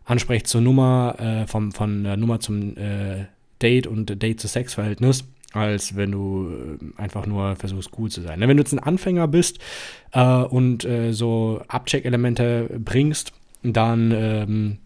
Ansprech 0.03 0.43
zur 0.43 0.59
Nummer, 0.59 1.15
äh, 1.17 1.47
vom, 1.47 1.71
von 1.71 2.01
Nummer 2.19 2.41
zum 2.41 2.75
äh, 2.75 3.27
Date 3.61 3.87
und 3.87 4.21
Date 4.21 4.39
zu 4.39 4.49
Sex-Verhältnis, 4.49 5.23
als 5.53 5.95
wenn 5.95 6.11
du 6.11 6.49
äh, 6.97 7.01
einfach 7.01 7.25
nur 7.25 7.55
versuchst, 7.55 7.91
cool 7.97 8.09
zu 8.09 8.21
sein. 8.21 8.39
Ne, 8.39 8.47
wenn 8.47 8.57
du 8.57 8.63
jetzt 8.63 8.73
ein 8.73 8.79
Anfänger 8.79 9.27
bist 9.27 9.59
äh, 10.11 10.23
und 10.23 10.85
äh, 10.85 11.11
so 11.11 11.61
Abcheck-Elemente 11.67 12.79
bringst, 12.79 13.33
dann 13.63 14.11
ähm, 14.11 14.77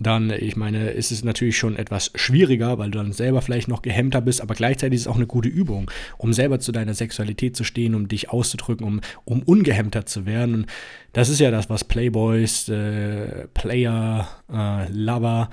dann, 0.00 0.30
ich 0.30 0.56
meine, 0.56 0.90
ist 0.90 1.10
es 1.10 1.24
natürlich 1.24 1.58
schon 1.58 1.76
etwas 1.76 2.12
schwieriger, 2.14 2.78
weil 2.78 2.90
du 2.90 2.98
dann 2.98 3.12
selber 3.12 3.42
vielleicht 3.42 3.68
noch 3.68 3.82
gehemmter 3.82 4.20
bist, 4.20 4.40
aber 4.40 4.54
gleichzeitig 4.54 4.96
ist 4.96 5.00
es 5.02 5.06
auch 5.08 5.16
eine 5.16 5.26
gute 5.26 5.48
Übung, 5.48 5.90
um 6.18 6.32
selber 6.32 6.60
zu 6.60 6.70
deiner 6.72 6.94
Sexualität 6.94 7.56
zu 7.56 7.64
stehen, 7.64 7.94
um 7.94 8.06
dich 8.06 8.30
auszudrücken, 8.30 8.86
um, 8.86 9.00
um 9.24 9.42
ungehemmter 9.42 10.06
zu 10.06 10.24
werden. 10.24 10.54
Und 10.54 10.66
das 11.12 11.28
ist 11.28 11.40
ja 11.40 11.50
das, 11.50 11.68
was 11.68 11.84
Playboys, 11.84 12.68
äh, 12.68 13.48
Player, 13.54 14.28
äh, 14.52 14.90
Lover 14.92 15.50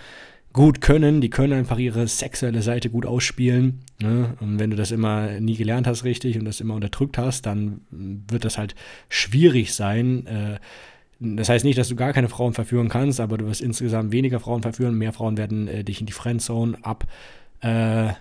gut 0.56 0.80
können. 0.80 1.20
Die 1.20 1.30
können 1.30 1.52
einfach 1.52 1.78
ihre 1.78 2.08
sexuelle 2.08 2.62
Seite 2.62 2.90
gut 2.90 3.06
ausspielen. 3.06 3.82
Ne? 4.02 4.36
Und 4.40 4.58
wenn 4.58 4.70
du 4.70 4.78
das 4.78 4.92
immer 4.92 5.42
nie 5.42 5.58
gelernt 5.58 5.86
hast 5.86 6.06
richtig 6.06 6.40
und 6.40 6.46
das 6.46 6.62
immer 6.62 6.76
unterdrückt 6.76 7.18
hast, 7.18 7.46
dann 7.46 7.82
wird 7.92 8.46
das 8.46 8.58
halt 8.58 8.74
schwierig 9.10 9.74
sein, 9.74 10.26
äh, 10.28 10.60
das 11.20 11.50
heißt 11.50 11.66
nicht, 11.66 11.78
dass 11.78 11.88
du 11.88 11.96
gar 11.96 12.14
keine 12.14 12.30
Frauen 12.30 12.54
verführen 12.54 12.90
kannst, 12.90 13.20
aber 13.20 13.38
du 13.38 13.48
wirst 13.48 13.62
insgesamt 13.62 14.12
weniger 14.12 14.40
Frauen 14.40 14.62
verführen. 14.62 14.98
Mehr 14.98 15.14
Frauen 15.14 15.38
werden 15.38 15.68
äh, 15.68 15.84
dich 15.84 16.00
in 16.00 16.08
die 16.08 16.14
Friendzone 16.14 16.78
ab, 16.82 17.06
äh, 17.62 18.08
äh, 18.08 18.12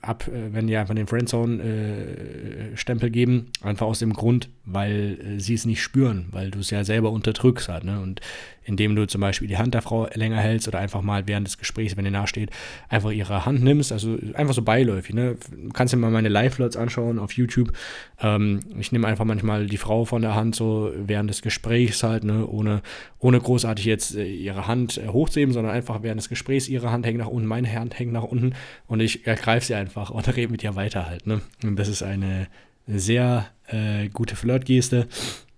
ab 0.00 0.28
äh, 0.28 0.52
wenn 0.52 0.66
die 0.66 0.76
einfach 0.76 0.94
den 0.94 1.06
Friendzone-Stempel 1.06 3.08
äh, 3.08 3.12
geben. 3.12 3.50
Einfach 3.62 3.86
aus 3.86 4.00
dem 4.00 4.12
Grund, 4.12 4.48
weil 4.64 5.36
sie 5.38 5.54
es 5.54 5.64
nicht 5.64 5.82
spüren, 5.82 6.26
weil 6.32 6.50
du 6.50 6.58
es 6.58 6.70
ja 6.70 6.84
selber 6.84 7.12
unterdrückst 7.12 7.68
halt. 7.68 7.84
Ne? 7.84 8.00
Und 8.00 8.20
indem 8.64 8.94
du 8.96 9.06
zum 9.06 9.20
Beispiel 9.20 9.48
die 9.48 9.58
Hand 9.58 9.74
der 9.74 9.82
Frau 9.82 10.08
länger 10.14 10.38
hältst 10.38 10.68
oder 10.68 10.78
einfach 10.78 11.02
mal 11.02 11.26
während 11.26 11.46
des 11.46 11.58
Gesprächs, 11.58 11.96
wenn 11.96 12.04
dir 12.04 12.10
nachsteht, 12.10 12.50
einfach 12.88 13.10
ihre 13.10 13.44
Hand 13.44 13.62
nimmst, 13.62 13.92
also 13.92 14.18
einfach 14.34 14.54
so 14.54 14.62
beiläufig. 14.62 15.14
Ne? 15.14 15.36
Du 15.50 15.70
kannst 15.70 15.92
dir 15.92 15.98
mal 15.98 16.10
meine 16.10 16.28
Live-Lots 16.28 16.76
anschauen 16.76 17.18
auf 17.18 17.32
YouTube. 17.32 17.72
Ähm, 18.20 18.60
ich 18.78 18.92
nehme 18.92 19.06
einfach 19.06 19.24
manchmal 19.24 19.66
die 19.66 19.76
Frau 19.76 20.04
von 20.04 20.22
der 20.22 20.34
Hand 20.34 20.54
so 20.54 20.92
während 20.96 21.30
des 21.30 21.42
Gesprächs 21.42 22.02
halt, 22.02 22.24
ne? 22.24 22.46
ohne, 22.46 22.82
ohne 23.18 23.40
großartig 23.40 23.84
jetzt 23.84 24.16
äh, 24.16 24.24
ihre 24.24 24.66
Hand 24.66 24.98
äh, 24.98 25.08
hochzuheben, 25.08 25.52
sondern 25.52 25.72
einfach 25.72 26.02
während 26.02 26.20
des 26.20 26.28
Gesprächs 26.28 26.68
ihre 26.68 26.90
Hand 26.90 27.06
hängt 27.06 27.18
nach 27.18 27.28
unten, 27.28 27.48
meine 27.48 27.72
Hand 27.72 27.98
hängt 27.98 28.12
nach 28.12 28.24
unten 28.24 28.54
und 28.86 29.00
ich 29.00 29.26
ergreife 29.26 29.66
sie 29.66 29.74
einfach 29.74 30.10
und 30.10 30.26
rede 30.36 30.52
mit 30.52 30.62
ihr 30.62 30.76
weiter 30.76 31.06
halt. 31.06 31.26
Ne? 31.26 31.40
Und 31.62 31.78
das 31.78 31.88
ist 31.88 32.02
eine 32.02 32.48
sehr 32.86 33.46
äh, 33.68 34.08
gute 34.08 34.36
Flirtgeste. 34.36 35.08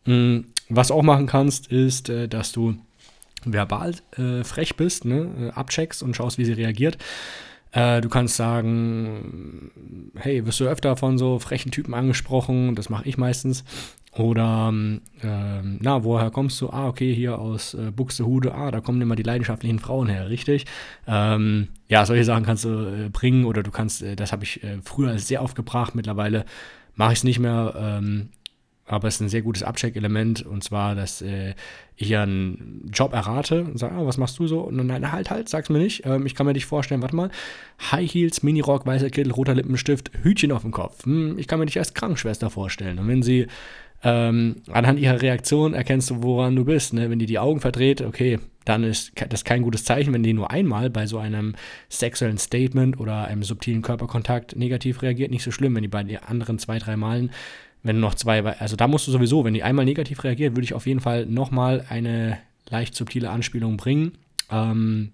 Mhm. 0.07 0.47
Was 0.69 0.89
du 0.89 0.95
auch 0.95 1.03
machen 1.03 1.27
kannst, 1.27 1.71
ist, 1.71 2.09
äh, 2.09 2.29
dass 2.29 2.53
du 2.53 2.77
verbal 3.53 3.95
äh, 4.17 4.45
frech 4.45 4.77
bist, 4.77 5.05
ne, 5.05 5.29
äh, 5.41 5.51
abcheckst 5.51 6.03
und 6.03 6.17
schaust, 6.17 6.39
wie 6.39 6.45
sie 6.45 6.53
reagiert. 6.53 6.99
Äh, 7.73 8.01
du 8.01 8.09
kannst 8.09 8.37
sagen, 8.37 9.71
hey, 10.15 10.47
wirst 10.47 10.61
du 10.61 10.67
öfter 10.67 10.97
von 10.97 11.19
so 11.19 11.39
frechen 11.39 11.73
Typen 11.73 11.93
angesprochen? 11.95 12.75
Das 12.75 12.89
mache 12.89 13.09
ich 13.09 13.19
meistens. 13.19 13.65
Oder, 14.13 14.73
äh, 15.23 15.63
na, 15.81 16.05
woher 16.05 16.31
kommst 16.31 16.61
du? 16.61 16.71
Ah, 16.71 16.87
okay, 16.87 17.13
hier 17.13 17.37
aus 17.41 17.75
äh, 17.75 17.91
Buxtehude. 17.91 18.55
Ah, 18.55 18.71
da 18.71 18.81
kommen 18.81 19.03
immer 19.03 19.17
die 19.17 19.25
leidenschaftlichen 19.25 19.81
Frauen 19.81 20.09
her, 20.09 20.31
richtig? 20.31 20.67
Ähm, 21.09 21.69
ja, 21.89 22.07
solche 22.07 22.23
Sachen 22.23 22.45
kannst 22.45 22.65
du 22.65 22.69
äh, 22.69 23.09
bringen 23.09 23.45
oder 23.45 23.65
du 23.65 23.73
kannst, 23.73 24.05
das 24.17 24.31
habe 24.31 24.45
ich 24.45 24.61
früher 24.85 25.19
sehr 25.19 25.43
oft 25.43 25.57
gebracht, 25.57 25.97
mittlerweile 25.97 26.45
mache 26.95 27.13
ich 27.13 27.19
es 27.19 27.25
nicht 27.25 27.41
mehr. 27.41 27.75
Ähm, 27.77 28.29
aber 28.87 29.09
es 29.09 29.15
ist 29.15 29.21
ein 29.23 29.29
sehr 29.29 29.43
gutes 29.43 29.63
Abcheck-Element 29.63 30.43
und 30.43 30.63
zwar, 30.63 30.95
dass 30.95 31.23
äh, 31.23 31.55
ich 31.97 32.15
einen 32.17 32.91
Job 32.93 33.15
errate 33.15 33.65
und 33.65 33.79
sage, 33.79 33.95
ah, 33.95 34.05
was 34.05 34.19
machst 34.19 34.39
du 34.39 34.47
so? 34.47 34.61
Und 34.61 34.77
dann, 34.77 34.89
nein, 34.89 35.11
halt, 35.11 35.31
halt, 35.31 35.49
sag's 35.49 35.71
mir 35.71 35.79
nicht. 35.79 36.05
Ähm, 36.05 36.27
ich 36.27 36.35
kann 36.35 36.47
mir 36.47 36.53
dich 36.53 36.67
vorstellen, 36.67 37.01
warte 37.01 37.17
mal, 37.17 37.31
High 37.91 38.13
Heels, 38.13 38.43
Minirock, 38.43 38.85
weißer 38.85 39.11
Kittel, 39.11 39.33
roter 39.33 39.55
Lippenstift, 39.55 40.11
Hütchen 40.23 40.53
auf 40.53 40.63
dem 40.63 40.73
Kopf. 40.73 41.05
Hm, 41.07 41.39
ich 41.39 41.49
kann 41.49 41.59
mir 41.59 41.67
dich 41.67 41.79
als 41.79 41.95
Krankenschwester 41.95 42.51
vorstellen. 42.51 42.99
Und 42.99 43.09
wenn 43.09 43.23
sie 43.23 43.47
ähm, 44.03 44.57
anhand 44.71 45.01
ihrer 45.01 45.23
Reaktion 45.23 45.73
erkennst 45.73 46.11
du, 46.11 46.23
woran 46.23 46.55
du 46.55 46.65
bist. 46.67 46.93
Ne? 46.93 47.09
Wenn 47.09 47.19
die 47.19 47.27
die 47.27 47.39
Augen 47.39 47.61
verdreht, 47.61 48.03
okay, 48.03 48.39
dann 48.67 48.85
ist 48.85 49.13
das 49.31 49.45
kein 49.45 49.63
gutes 49.63 49.85
Zeichen. 49.85 50.13
Wenn 50.13 50.23
die 50.23 50.35
nur 50.35 50.51
einmal 50.51 50.91
bei 50.91 51.07
so 51.07 51.19
einem 51.19 51.55
sexuellen 51.89 52.37
Statement 52.39 53.01
oder 53.01 53.25
einem 53.25 53.43
subtilen 53.43 53.81
Körperkontakt 53.81 54.57
negativ 54.57 55.01
reagiert, 55.01 55.31
nicht 55.31 55.43
so 55.43 55.51
schlimm. 55.51 55.75
Wenn 55.75 55.83
die 55.83 55.89
bei 55.89 56.03
den 56.03 56.19
anderen 56.19 56.59
zwei, 56.59 56.79
drei 56.79 56.97
Malen 56.97 57.31
wenn 57.85 57.97
du 57.97 58.01
noch 58.01 58.15
zwei, 58.15 58.43
also 58.43 58.75
da 58.75 58.89
musst 58.89 59.07
du 59.07 59.13
sowieso, 59.13 59.45
wenn 59.45 59.55
die 59.55 59.63
einmal 59.63 59.85
negativ 59.85 60.25
reagiert, 60.25 60.57
würde 60.57 60.65
ich 60.65 60.75
auf 60.75 60.87
jeden 60.87 61.01
Fall 61.01 61.27
nochmal 61.27 61.85
eine 61.89 62.39
leicht 62.69 62.95
subtile 62.97 63.31
Anspielung 63.31 63.77
bringen. 63.77 64.13
Ähm, 64.51 65.13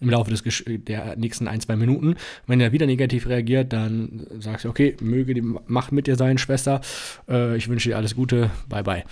im 0.00 0.10
Laufe 0.10 0.30
des 0.30 0.42
der 0.66 1.16
nächsten 1.16 1.48
ein, 1.48 1.60
zwei 1.60 1.76
Minuten. 1.76 2.16
Wenn 2.46 2.60
er 2.60 2.72
wieder 2.72 2.84
negativ 2.86 3.26
reagiert, 3.26 3.72
dann 3.72 4.26
sagst 4.38 4.64
du, 4.64 4.68
okay, 4.68 4.96
möge 5.00 5.34
die 5.34 5.42
Macht 5.42 5.92
mit 5.92 6.06
dir 6.06 6.16
sein, 6.16 6.36
Schwester. 6.36 6.80
Äh, 7.28 7.56
ich 7.56 7.68
wünsche 7.68 7.88
dir 7.88 7.96
alles 7.96 8.14
Gute, 8.14 8.50
bye 8.68 8.82
bye. 8.82 9.04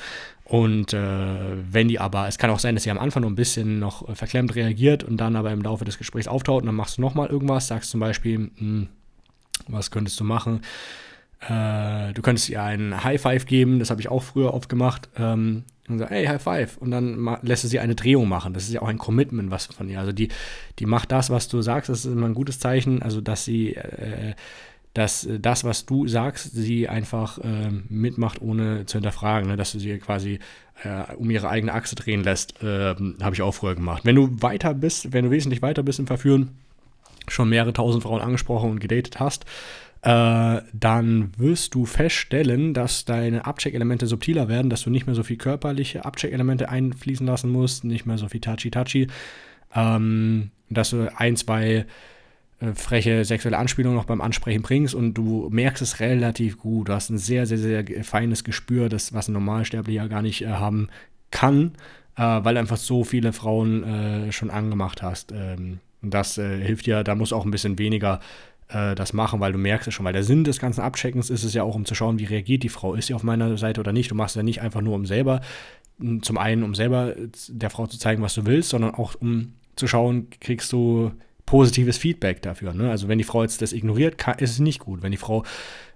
Und 0.44 0.92
äh, 0.92 1.72
wenn 1.72 1.88
die 1.88 1.98
aber, 1.98 2.28
es 2.28 2.36
kann 2.36 2.50
auch 2.50 2.58
sein, 2.58 2.74
dass 2.74 2.84
sie 2.84 2.90
am 2.90 2.98
Anfang 2.98 3.22
noch 3.22 3.30
ein 3.30 3.36
bisschen 3.36 3.78
noch 3.78 4.08
äh, 4.08 4.14
verklemmt 4.14 4.54
reagiert 4.54 5.02
und 5.04 5.16
dann 5.16 5.36
aber 5.36 5.50
im 5.52 5.62
Laufe 5.62 5.84
des 5.84 5.98
Gesprächs 5.98 6.28
auftaucht 6.28 6.62
und 6.62 6.66
dann 6.66 6.74
machst 6.74 6.98
du 6.98 7.00
nochmal 7.00 7.28
irgendwas, 7.28 7.68
sagst 7.68 7.90
zum 7.90 8.00
Beispiel, 8.00 8.50
hm, 8.58 8.88
was 9.68 9.90
könntest 9.90 10.18
du 10.20 10.24
machen? 10.24 10.60
Äh, 11.48 12.12
du 12.12 12.22
könntest 12.22 12.48
ihr 12.48 12.62
einen 12.62 13.02
High 13.02 13.20
Five 13.20 13.46
geben, 13.46 13.78
das 13.78 13.90
habe 13.90 14.00
ich 14.00 14.08
auch 14.08 14.22
früher 14.22 14.54
oft 14.54 14.68
gemacht. 14.68 15.08
Ähm, 15.16 15.64
und 15.88 15.98
sagt, 15.98 16.10
hey, 16.10 16.26
High 16.26 16.42
Five. 16.42 16.76
Und 16.78 16.90
dann 16.90 17.38
lässt 17.42 17.68
sie 17.68 17.80
eine 17.80 17.94
Drehung 17.94 18.28
machen. 18.28 18.54
Das 18.54 18.64
ist 18.64 18.72
ja 18.72 18.82
auch 18.82 18.88
ein 18.88 18.98
Commitment, 18.98 19.50
was 19.50 19.66
von 19.66 19.88
ihr. 19.88 19.98
Also 19.98 20.12
die, 20.12 20.28
die 20.78 20.86
macht 20.86 21.10
das, 21.10 21.30
was 21.30 21.48
du 21.48 21.60
sagst, 21.60 21.88
das 21.88 22.04
ist 22.04 22.12
immer 22.12 22.26
ein 22.26 22.34
gutes 22.34 22.60
Zeichen. 22.60 23.02
Also, 23.02 23.20
dass 23.20 23.44
sie, 23.44 23.74
äh, 23.74 24.34
dass 24.94 25.28
das, 25.40 25.64
was 25.64 25.84
du 25.86 26.06
sagst, 26.06 26.52
sie 26.52 26.88
einfach 26.88 27.38
äh, 27.38 27.70
mitmacht, 27.88 28.40
ohne 28.40 28.86
zu 28.86 28.98
hinterfragen. 28.98 29.48
Ne? 29.48 29.56
Dass 29.56 29.72
du 29.72 29.80
sie 29.80 29.98
quasi 29.98 30.38
äh, 30.84 31.12
um 31.14 31.30
ihre 31.30 31.48
eigene 31.48 31.74
Achse 31.74 31.96
drehen 31.96 32.22
lässt, 32.22 32.54
ähm, 32.62 33.16
habe 33.20 33.34
ich 33.34 33.42
auch 33.42 33.52
früher 33.52 33.74
gemacht. 33.74 34.04
Wenn 34.04 34.16
du 34.16 34.40
weiter 34.40 34.74
bist, 34.74 35.12
wenn 35.12 35.24
du 35.24 35.30
wesentlich 35.30 35.62
weiter 35.62 35.82
bist 35.82 35.98
im 35.98 36.06
Verführen, 36.06 36.50
schon 37.28 37.48
mehrere 37.48 37.72
tausend 37.72 38.02
Frauen 38.02 38.20
angesprochen 38.20 38.70
und 38.70 38.80
gedatet 38.80 39.20
hast, 39.20 39.46
äh, 40.02 40.60
dann 40.72 41.30
wirst 41.36 41.74
du 41.74 41.86
feststellen, 41.86 42.74
dass 42.74 43.04
deine 43.04 43.46
Abcheck-Elemente 43.46 44.08
subtiler 44.08 44.48
werden, 44.48 44.68
dass 44.68 44.82
du 44.82 44.90
nicht 44.90 45.06
mehr 45.06 45.14
so 45.14 45.22
viel 45.22 45.36
körperliche 45.36 46.04
Abcheck-Elemente 46.04 46.68
einfließen 46.68 47.26
lassen 47.26 47.50
musst, 47.50 47.84
nicht 47.84 48.04
mehr 48.04 48.18
so 48.18 48.28
viel 48.28 48.40
Touchy-Touchy, 48.40 49.06
ähm, 49.74 50.50
dass 50.70 50.90
du 50.90 51.08
ein, 51.16 51.36
zwei 51.36 51.86
äh, 52.58 52.74
freche 52.74 53.24
sexuelle 53.24 53.58
Anspielungen 53.58 53.96
noch 53.96 54.04
beim 54.04 54.20
Ansprechen 54.20 54.62
bringst 54.62 54.96
und 54.96 55.14
du 55.14 55.48
merkst 55.52 55.82
es 55.82 56.00
relativ 56.00 56.58
gut. 56.58 56.88
Du 56.88 56.94
hast 56.94 57.10
ein 57.10 57.18
sehr, 57.18 57.46
sehr, 57.46 57.58
sehr 57.58 57.84
feines 58.02 58.42
Gespür, 58.42 58.88
das, 58.88 59.14
was 59.14 59.28
ein 59.28 59.34
Normalsterblicher 59.34 60.08
gar 60.08 60.22
nicht 60.22 60.42
äh, 60.42 60.48
haben 60.48 60.88
kann, 61.30 61.74
äh, 62.16 62.22
weil 62.22 62.54
du 62.54 62.60
einfach 62.60 62.76
so 62.76 63.04
viele 63.04 63.32
Frauen 63.32 63.84
äh, 63.84 64.32
schon 64.32 64.50
angemacht 64.50 65.00
hast. 65.00 65.30
Ähm, 65.30 65.78
das 66.04 66.34
hilft 66.34 66.86
dir, 66.86 67.04
da 67.04 67.14
muss 67.14 67.32
auch 67.32 67.44
ein 67.44 67.52
bisschen 67.52 67.78
weniger 67.78 68.18
äh, 68.72 68.94
das 68.94 69.12
machen, 69.12 69.40
weil 69.40 69.52
du 69.52 69.58
merkst 69.58 69.88
es 69.88 69.94
schon, 69.94 70.04
weil 70.04 70.12
der 70.12 70.22
Sinn 70.22 70.44
des 70.44 70.58
ganzen 70.58 70.80
Abcheckens 70.80 71.30
ist 71.30 71.44
es 71.44 71.54
ja 71.54 71.62
auch, 71.62 71.74
um 71.74 71.84
zu 71.84 71.94
schauen, 71.94 72.18
wie 72.18 72.24
reagiert 72.24 72.62
die 72.62 72.68
Frau. 72.68 72.94
Ist 72.94 73.06
sie 73.06 73.14
auf 73.14 73.22
meiner 73.22 73.56
Seite 73.58 73.80
oder 73.80 73.92
nicht? 73.92 74.10
Du 74.10 74.14
machst 74.14 74.36
es 74.36 74.40
ja 74.40 74.42
nicht 74.42 74.60
einfach 74.60 74.80
nur, 74.80 74.94
um 74.94 75.06
selber, 75.06 75.40
zum 76.22 76.38
einen, 76.38 76.62
um 76.62 76.74
selber 76.74 77.14
der 77.48 77.70
Frau 77.70 77.86
zu 77.86 77.98
zeigen, 77.98 78.22
was 78.22 78.34
du 78.34 78.46
willst, 78.46 78.70
sondern 78.70 78.94
auch, 78.94 79.14
um 79.20 79.54
zu 79.76 79.86
schauen, 79.86 80.28
kriegst 80.40 80.72
du 80.72 81.12
positives 81.46 81.98
Feedback 81.98 82.42
dafür. 82.42 82.72
Ne? 82.72 82.90
Also 82.90 83.08
wenn 83.08 83.18
die 83.18 83.24
Frau 83.24 83.42
jetzt 83.42 83.62
das 83.62 83.72
ignoriert, 83.72 84.18
kann, 84.18 84.38
ist 84.38 84.50
es 84.50 84.58
nicht 84.58 84.80
gut. 84.80 85.02
Wenn 85.02 85.10
die 85.10 85.18
Frau 85.18 85.44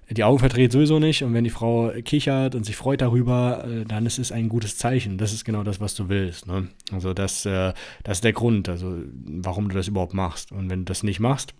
die 0.09 0.23
Augen 0.23 0.38
verdreht 0.38 0.71
sowieso 0.71 1.00
nicht 1.00 1.25
und 1.25 1.35
wenn 1.35 1.42
die 1.42 1.50
Frau 1.50 1.90
kichert 2.04 2.54
und 2.54 2.64
sich 2.64 2.76
freut 2.76 3.00
darüber, 3.00 3.64
äh, 3.64 3.85
dann 3.85 4.06
ist 4.06 4.18
es 4.18 4.30
ein 4.30 4.49
gutes 4.49 4.78
Zeichen. 4.78 5.18
Das 5.18 5.33
ist 5.33 5.45
genau 5.45 5.64
das, 5.64 5.80
was 5.80 5.95
du 5.95 6.09
willst. 6.09 6.47
Ne? 6.47 6.68
Also 6.92 7.12
das, 7.12 7.45
äh, 7.45 7.73
das 8.04 8.18
ist 8.18 8.25
der 8.25 8.33
Grund, 8.33 8.68
also 8.68 8.99
warum 9.25 9.68
du 9.68 9.75
das 9.75 9.88
überhaupt 9.88 10.14
machst. 10.14 10.52
Und 10.52 10.71
wenn 10.71 10.80
du 10.80 10.85
das 10.85 11.02
nicht 11.02 11.18
machst, 11.18 11.54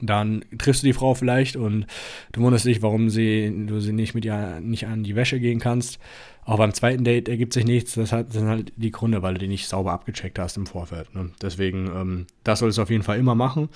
dann 0.00 0.44
triffst 0.58 0.82
du 0.82 0.86
die 0.86 0.92
Frau 0.92 1.14
vielleicht 1.14 1.56
und 1.56 1.86
du 2.32 2.40
wunderst 2.42 2.64
dich, 2.64 2.82
warum 2.82 3.10
sie, 3.10 3.52
du 3.66 3.80
sie 3.80 3.92
nicht 3.92 4.14
mit 4.14 4.24
ihr 4.24 4.60
nicht 4.60 4.86
an 4.86 5.02
die 5.02 5.16
Wäsche 5.16 5.40
gehen 5.40 5.58
kannst. 5.60 5.98
Auch 6.44 6.58
beim 6.58 6.74
zweiten 6.74 7.04
Date 7.04 7.28
ergibt 7.28 7.52
sich 7.52 7.64
nichts. 7.64 7.94
Das, 7.94 8.10
sind 8.10 8.48
halt 8.48 8.72
die 8.76 8.90
Gründe, 8.90 9.22
weil 9.22 9.34
du 9.34 9.40
die 9.40 9.48
nicht 9.48 9.68
sauber 9.68 9.92
abgecheckt 9.92 10.38
hast 10.38 10.56
im 10.56 10.66
Vorfeld. 10.66 11.14
Ne? 11.14 11.30
Deswegen, 11.40 11.86
ähm, 11.86 12.26
das 12.42 12.58
solltest 12.58 12.78
du 12.78 12.82
auf 12.82 12.90
jeden 12.90 13.04
Fall 13.04 13.18
immer 13.18 13.34
machen. 13.34 13.68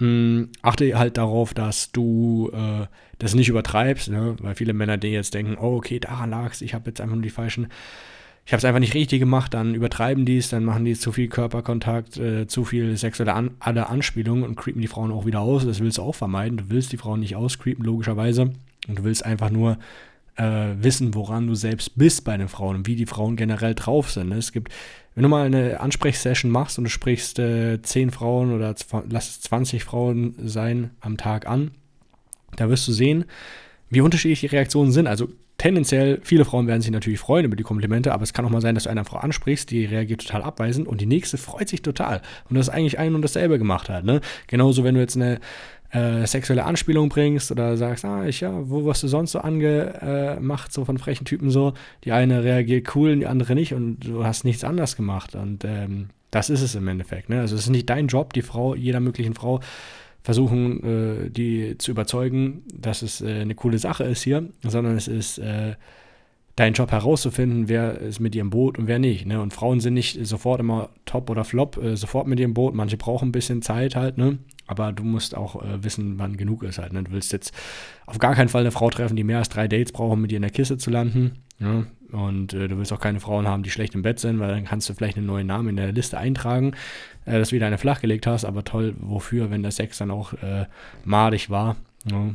Ähm, 0.00 0.48
achte 0.62 0.98
halt 0.98 1.18
darauf, 1.18 1.54
dass 1.54 1.92
du 1.92 2.50
äh, 2.52 2.86
das 3.18 3.34
nicht 3.34 3.48
übertreibst, 3.48 4.08
ne? 4.08 4.34
weil 4.40 4.54
viele 4.54 4.72
Männer, 4.72 4.96
die 4.96 5.08
jetzt 5.08 5.34
denken, 5.34 5.56
oh, 5.60 5.76
okay, 5.76 6.00
daran 6.00 6.30
lag 6.30 6.52
es, 6.52 6.62
ich 6.62 6.74
habe 6.74 6.90
jetzt 6.90 7.00
einfach 7.00 7.14
nur 7.14 7.22
die 7.22 7.30
falschen 7.30 7.68
ich 8.50 8.52
habe 8.52 8.58
es 8.58 8.64
einfach 8.64 8.80
nicht 8.80 8.94
richtig 8.94 9.20
gemacht, 9.20 9.54
dann 9.54 9.76
übertreiben 9.76 10.24
die 10.24 10.36
es, 10.36 10.48
dann 10.48 10.64
machen 10.64 10.84
die 10.84 10.94
zu 10.94 11.12
viel 11.12 11.28
Körperkontakt, 11.28 12.16
äh, 12.16 12.48
zu 12.48 12.64
viel 12.64 12.96
sexuelle 12.96 13.32
An 13.32 13.52
alle 13.60 13.88
Anspielungen 13.88 14.42
und 14.42 14.56
creepen 14.56 14.82
die 14.82 14.88
Frauen 14.88 15.12
auch 15.12 15.24
wieder 15.24 15.38
aus. 15.38 15.64
Das 15.64 15.78
willst 15.78 15.98
du 15.98 16.02
auch 16.02 16.16
vermeiden. 16.16 16.56
Du 16.56 16.64
willst 16.66 16.90
die 16.90 16.96
Frauen 16.96 17.20
nicht 17.20 17.36
auscreepen, 17.36 17.84
logischerweise. 17.84 18.50
Und 18.88 18.98
du 18.98 19.04
willst 19.04 19.24
einfach 19.24 19.50
nur 19.50 19.78
äh, 20.34 20.70
wissen, 20.80 21.14
woran 21.14 21.46
du 21.46 21.54
selbst 21.54 21.96
bist 21.96 22.24
bei 22.24 22.36
den 22.36 22.48
Frauen 22.48 22.74
und 22.74 22.88
wie 22.88 22.96
die 22.96 23.06
Frauen 23.06 23.36
generell 23.36 23.76
drauf 23.76 24.10
sind. 24.10 24.32
Es 24.32 24.50
gibt, 24.50 24.72
wenn 25.14 25.22
du 25.22 25.28
mal 25.28 25.46
eine 25.46 25.78
Ansprechsession 25.78 26.50
machst 26.50 26.76
und 26.76 26.82
du 26.82 26.90
sprichst 26.90 27.38
äh, 27.38 27.80
10 27.80 28.10
Frauen 28.10 28.52
oder 28.52 28.74
lass 29.08 29.28
es 29.28 29.40
20 29.42 29.84
Frauen 29.84 30.34
sein 30.44 30.90
am 30.98 31.18
Tag 31.18 31.46
an, 31.46 31.70
da 32.56 32.68
wirst 32.68 32.88
du 32.88 32.90
sehen, 32.90 33.26
wie 33.90 34.00
unterschiedlich 34.00 34.40
die 34.40 34.46
Reaktionen 34.46 34.90
sind. 34.90 35.06
Also 35.06 35.28
tendenziell, 35.60 36.20
viele 36.22 36.46
Frauen 36.46 36.66
werden 36.66 36.80
sich 36.80 36.90
natürlich 36.90 37.20
freuen 37.20 37.44
über 37.44 37.54
die 37.54 37.62
Komplimente, 37.62 38.14
aber 38.14 38.22
es 38.22 38.32
kann 38.32 38.46
auch 38.46 38.50
mal 38.50 38.62
sein, 38.62 38.74
dass 38.74 38.84
du 38.84 38.90
eine 38.90 39.04
Frau 39.04 39.18
ansprichst, 39.18 39.70
die 39.70 39.84
reagiert 39.84 40.22
total 40.22 40.42
abweisend 40.42 40.88
und 40.88 41.02
die 41.02 41.06
nächste 41.06 41.36
freut 41.36 41.68
sich 41.68 41.82
total 41.82 42.22
und 42.48 42.56
das 42.56 42.70
eigentlich 42.70 42.98
ein 42.98 43.14
und 43.14 43.20
dasselbe 43.20 43.58
gemacht 43.58 43.90
hat. 43.90 44.04
Ne? 44.04 44.22
Genauso, 44.46 44.84
wenn 44.84 44.94
du 44.94 45.02
jetzt 45.02 45.16
eine 45.16 45.38
äh, 45.90 46.26
sexuelle 46.26 46.64
Anspielung 46.64 47.10
bringst 47.10 47.50
oder 47.50 47.76
sagst, 47.76 48.06
ah, 48.06 48.24
ich, 48.24 48.40
ja, 48.40 48.70
wo 48.70 48.86
wirst 48.86 49.02
du 49.02 49.08
sonst 49.08 49.32
so 49.32 49.40
angemacht, 49.40 50.72
so 50.72 50.86
von 50.86 50.96
frechen 50.96 51.26
Typen 51.26 51.50
so, 51.50 51.74
die 52.04 52.12
eine 52.12 52.42
reagiert 52.42 52.94
cool 52.94 53.12
und 53.12 53.20
die 53.20 53.26
andere 53.26 53.54
nicht 53.54 53.74
und 53.74 54.00
du 54.00 54.24
hast 54.24 54.46
nichts 54.46 54.64
anders 54.64 54.96
gemacht 54.96 55.34
und 55.34 55.66
ähm, 55.66 56.08
das 56.30 56.48
ist 56.48 56.62
es 56.62 56.74
im 56.74 56.88
Endeffekt. 56.88 57.28
Ne? 57.28 57.40
Also 57.40 57.54
es 57.54 57.62
ist 57.62 57.70
nicht 57.70 57.90
dein 57.90 58.06
Job, 58.06 58.32
die 58.32 58.42
Frau, 58.42 58.74
jeder 58.74 59.00
möglichen 59.00 59.34
Frau 59.34 59.60
versuchen, 60.22 60.82
äh, 61.26 61.30
die 61.30 61.78
zu 61.78 61.90
überzeugen, 61.90 62.62
dass 62.72 63.02
es 63.02 63.20
äh, 63.20 63.40
eine 63.40 63.54
coole 63.54 63.78
Sache 63.78 64.04
ist 64.04 64.22
hier, 64.22 64.48
sondern 64.62 64.96
es 64.96 65.08
ist 65.08 65.38
äh, 65.38 65.74
dein 66.56 66.74
Job 66.74 66.90
herauszufinden, 66.92 67.68
wer 67.68 67.98
ist 67.98 68.20
mit 68.20 68.36
im 68.36 68.50
Boot 68.50 68.78
und 68.78 68.86
wer 68.86 68.98
nicht. 68.98 69.26
Ne? 69.26 69.40
Und 69.40 69.54
Frauen 69.54 69.80
sind 69.80 69.94
nicht 69.94 70.26
sofort 70.26 70.60
immer 70.60 70.90
top 71.06 71.30
oder 71.30 71.44
flop, 71.44 71.78
äh, 71.78 71.96
sofort 71.96 72.26
mit 72.26 72.38
im 72.40 72.54
Boot. 72.54 72.74
Manche 72.74 72.96
brauchen 72.98 73.28
ein 73.28 73.32
bisschen 73.32 73.62
Zeit 73.62 73.96
halt, 73.96 74.18
ne? 74.18 74.38
Aber 74.66 74.92
du 74.92 75.02
musst 75.02 75.36
auch 75.36 75.62
äh, 75.62 75.82
wissen, 75.82 76.18
wann 76.18 76.36
genug 76.36 76.62
ist 76.62 76.78
halt. 76.78 76.92
Ne? 76.92 77.02
Du 77.02 77.10
willst 77.10 77.32
jetzt 77.32 77.52
auf 78.06 78.18
gar 78.18 78.36
keinen 78.36 78.48
Fall 78.48 78.60
eine 78.60 78.70
Frau 78.70 78.88
treffen, 78.88 79.16
die 79.16 79.24
mehr 79.24 79.38
als 79.38 79.48
drei 79.48 79.66
Dates 79.66 79.90
braucht, 79.90 80.12
um 80.12 80.20
mit 80.20 80.30
dir 80.30 80.36
in 80.36 80.42
der 80.42 80.52
Kiste 80.52 80.78
zu 80.78 80.90
landen. 80.90 81.32
Ja? 81.60 81.84
Und 82.10 82.54
äh, 82.54 82.66
du 82.66 82.76
willst 82.78 82.92
auch 82.92 83.00
keine 83.00 83.20
Frauen 83.20 83.46
haben, 83.46 83.62
die 83.62 83.70
schlecht 83.70 83.94
im 83.94 84.02
Bett 84.02 84.18
sind, 84.18 84.40
weil 84.40 84.48
dann 84.48 84.64
kannst 84.64 84.88
du 84.88 84.94
vielleicht 84.94 85.16
einen 85.16 85.26
neuen 85.26 85.46
Namen 85.46 85.68
in 85.68 85.76
der 85.76 85.92
Liste 85.92 86.18
eintragen, 86.18 86.72
äh, 87.24 87.38
dass 87.38 87.50
du 87.50 87.56
wieder 87.56 87.66
eine 87.66 87.78
flachgelegt 87.78 88.26
hast. 88.26 88.44
Aber 88.44 88.64
toll, 88.64 88.94
wofür, 88.98 89.50
wenn 89.50 89.62
der 89.62 89.70
Sex 89.70 89.98
dann 89.98 90.10
auch 90.10 90.32
äh, 90.34 90.66
madig 91.04 91.50
war. 91.50 91.76
Ja? 92.04 92.30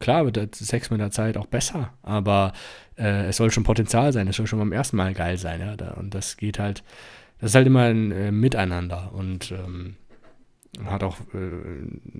Klar 0.00 0.24
wird 0.24 0.36
der 0.36 0.48
Sex 0.52 0.90
mit 0.90 1.00
der 1.00 1.10
Zeit 1.10 1.36
auch 1.36 1.46
besser, 1.46 1.92
aber 2.02 2.52
äh, 2.98 3.26
es 3.26 3.36
soll 3.36 3.50
schon 3.50 3.62
Potenzial 3.62 4.12
sein, 4.12 4.26
es 4.26 4.36
soll 4.36 4.46
schon 4.46 4.58
beim 4.58 4.72
ersten 4.72 4.96
Mal 4.96 5.14
geil 5.14 5.38
sein. 5.38 5.60
Ja? 5.60 5.76
Da, 5.76 5.92
und 5.92 6.14
das 6.14 6.36
geht 6.36 6.58
halt, 6.58 6.82
das 7.38 7.50
ist 7.50 7.54
halt 7.54 7.66
immer 7.66 7.82
ein 7.82 8.10
äh, 8.10 8.32
Miteinander. 8.32 9.12
Und 9.12 9.52
ähm, 9.52 9.96
hat 10.84 11.02
auch 11.02 11.20
äh, 11.32 11.50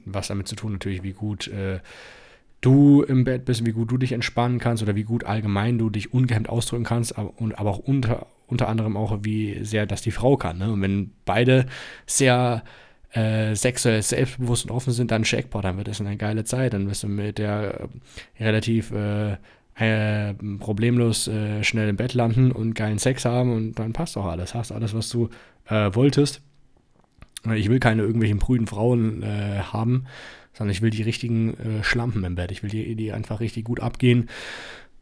was 0.05 0.29
damit 0.29 0.49
zu 0.49 0.57
tun, 0.57 0.73
natürlich, 0.73 1.03
wie 1.03 1.13
gut 1.13 1.49
äh, 1.49 1.81
du 2.67 3.03
im 3.03 3.25
Bett 3.25 3.45
bist, 3.45 3.65
wie 3.65 3.73
gut 3.73 3.91
du 3.91 3.97
dich 3.97 4.13
entspannen 4.13 4.59
kannst 4.59 4.83
oder 4.83 4.97
wie 4.97 5.05
gut 5.05 5.25
allgemein 5.25 5.79
du 5.79 5.89
dich 5.89 6.13
ungehemmt 6.13 6.49
ausdrücken 6.49 6.85
kannst, 6.85 7.17
aber, 7.17 7.33
und, 7.41 7.59
aber 7.59 7.71
auch 7.71 7.79
unter, 7.79 8.27
unter 8.49 8.69
anderem 8.69 8.97
auch, 8.97 9.19
wie 9.23 9.65
sehr 9.65 9.87
das 9.87 10.03
die 10.03 10.11
Frau 10.11 10.37
kann. 10.37 10.59
Ne? 10.59 10.73
Und 10.73 10.83
wenn 10.83 11.13
beide 11.25 11.67
sehr 12.07 12.65
äh, 13.13 13.55
sexuell 13.55 14.03
selbstbewusst 14.03 14.65
und 14.65 14.73
offen 14.73 14.93
sind, 14.93 15.13
dann 15.13 15.23
Jackpot, 15.25 15.65
dann 15.65 15.79
wird 15.79 15.89
es 15.89 16.01
eine 16.01 16.17
geile 16.17 16.45
Zeit. 16.45 16.73
Dann 16.73 16.89
wirst 16.89 17.05
du 17.05 17.09
mit 17.09 17.39
der 17.39 17.89
äh, 18.39 18.45
relativ 18.45 18.91
äh, 18.91 19.37
äh, 19.77 20.35
problemlos 20.59 21.29
äh, 21.29 21.63
schnell 21.63 21.89
im 21.89 21.97
Bett 21.97 22.15
landen 22.15 22.51
und 22.51 22.75
geilen 22.75 22.99
Sex 22.99 23.25
haben 23.25 23.53
und 23.55 23.79
dann 23.79 23.93
passt 23.93 24.17
auch 24.17 24.27
alles. 24.27 24.55
Hast 24.55 24.73
alles, 24.73 24.93
was 24.93 25.09
du 25.09 25.29
äh, 25.67 25.95
wolltest. 25.95 26.43
Ich 27.55 27.69
will 27.69 27.79
keine 27.79 28.03
irgendwelchen 28.03 28.41
prüden 28.41 28.67
Frauen 28.67 29.25
haben, 29.73 30.07
sondern 30.57 30.73
ich 30.73 30.83
will 30.83 30.91
die 30.91 31.03
richtigen 31.03 31.55
äh, 31.55 31.85
Schlampen 31.85 32.25
im 32.25 32.35
Bett. 32.35 32.51
Ich 32.51 32.63
will 32.63 32.71
die, 32.71 32.95
die 32.95 33.13
einfach 33.13 33.41
richtig 33.41 33.65
gut 33.65 33.81
abgehen, 33.81 34.29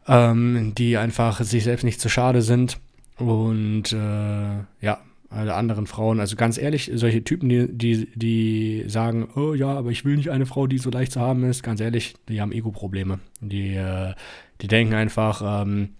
ähm, 0.08 0.72
die 0.76 0.96
einfach 0.96 1.40
sich 1.42 1.64
selbst 1.64 1.84
nicht 1.84 2.00
zu 2.00 2.08
schade 2.08 2.42
sind 2.42 2.78
und 3.18 3.92
äh, 3.92 4.56
ja, 4.80 4.98
alle 5.30 5.54
anderen 5.54 5.86
Frauen, 5.86 6.20
also 6.20 6.36
ganz 6.36 6.58
ehrlich, 6.58 6.90
solche 6.94 7.24
Typen, 7.24 7.48
die, 7.48 7.68
die, 7.68 8.08
die 8.14 8.84
sagen, 8.88 9.28
oh 9.34 9.54
ja, 9.54 9.68
aber 9.68 9.90
ich 9.90 10.04
will 10.04 10.16
nicht 10.16 10.30
eine 10.30 10.46
Frau, 10.46 10.66
die 10.66 10.78
so 10.78 10.90
leicht 10.90 11.12
zu 11.12 11.20
haben 11.20 11.44
ist, 11.44 11.62
ganz 11.62 11.80
ehrlich, 11.80 12.14
die 12.28 12.40
haben 12.40 12.52
Ego-Probleme. 12.52 13.20
Die, 13.40 13.74
äh, 13.74 14.14
die 14.60 14.68
denken 14.68 14.94
einfach, 14.94 15.62
ähm, 15.62 15.90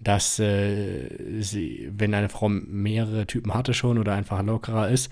dass 0.00 0.38
äh, 0.38 1.08
sie, 1.40 1.90
wenn 1.96 2.14
eine 2.14 2.28
Frau 2.28 2.48
mehrere 2.48 3.26
Typen 3.26 3.54
hatte 3.54 3.72
schon 3.72 3.98
oder 3.98 4.14
einfach 4.14 4.42
lockerer 4.42 4.88
ist, 4.88 5.10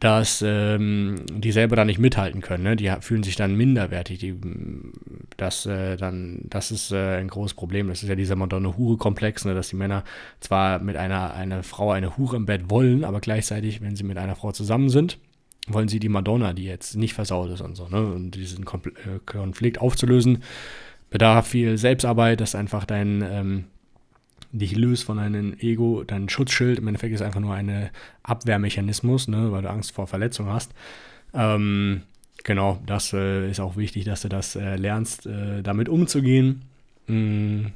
dass 0.00 0.44
ähm, 0.46 1.24
die 1.28 1.50
selber 1.50 1.74
da 1.74 1.84
nicht 1.84 1.98
mithalten 1.98 2.40
können. 2.40 2.62
Ne? 2.62 2.76
Die 2.76 2.92
fühlen 3.00 3.24
sich 3.24 3.34
dann 3.34 3.56
minderwertig. 3.56 4.18
Die, 4.18 4.34
das, 5.36 5.66
äh, 5.66 5.96
dann, 5.96 6.42
das 6.44 6.70
ist 6.70 6.92
äh, 6.92 7.16
ein 7.16 7.28
großes 7.28 7.54
Problem. 7.54 7.88
Das 7.88 8.02
ist 8.02 8.08
ja 8.08 8.14
dieser 8.14 8.36
Madonna-Hure-Komplex, 8.36 9.44
ne? 9.44 9.54
dass 9.54 9.70
die 9.70 9.76
Männer 9.76 10.04
zwar 10.40 10.78
mit 10.78 10.96
einer, 10.96 11.34
einer 11.34 11.64
Frau 11.64 11.90
eine 11.90 12.16
Hure 12.16 12.36
im 12.36 12.46
Bett 12.46 12.70
wollen, 12.70 13.04
aber 13.04 13.20
gleichzeitig, 13.20 13.80
wenn 13.80 13.96
sie 13.96 14.04
mit 14.04 14.18
einer 14.18 14.36
Frau 14.36 14.52
zusammen 14.52 14.88
sind, 14.88 15.18
wollen 15.66 15.88
sie 15.88 15.98
die 15.98 16.08
Madonna, 16.08 16.52
die 16.52 16.64
jetzt 16.64 16.96
nicht 16.96 17.14
versaut 17.14 17.50
ist 17.50 17.60
und 17.60 17.76
so, 17.76 17.88
ne? 17.88 18.00
Und 18.00 18.30
diesen 18.32 18.64
äh, 18.64 19.18
Konflikt 19.26 19.80
aufzulösen, 19.80 20.42
bedarf 21.10 21.48
viel 21.48 21.76
Selbstarbeit, 21.76 22.40
dass 22.40 22.54
einfach 22.54 22.84
dein 22.84 23.22
ähm, 23.22 23.64
dich 24.52 24.74
löst 24.74 25.04
von 25.04 25.18
deinem 25.18 25.54
Ego, 25.58 26.04
dein 26.04 26.28
Schutzschild. 26.28 26.78
Im 26.78 26.88
Endeffekt 26.88 27.14
ist 27.14 27.22
einfach 27.22 27.40
nur 27.40 27.54
ein 27.54 27.90
Abwehrmechanismus, 28.22 29.28
ne, 29.28 29.52
weil 29.52 29.62
du 29.62 29.70
Angst 29.70 29.92
vor 29.92 30.06
Verletzung 30.06 30.48
hast. 30.48 30.72
Ähm, 31.34 32.02
genau, 32.44 32.80
das 32.86 33.12
äh, 33.12 33.50
ist 33.50 33.60
auch 33.60 33.76
wichtig, 33.76 34.04
dass 34.04 34.22
du 34.22 34.28
das 34.28 34.56
äh, 34.56 34.76
lernst, 34.76 35.26
äh, 35.26 35.62
damit 35.62 35.88
umzugehen. 35.88 36.62
Mm, 37.06 37.66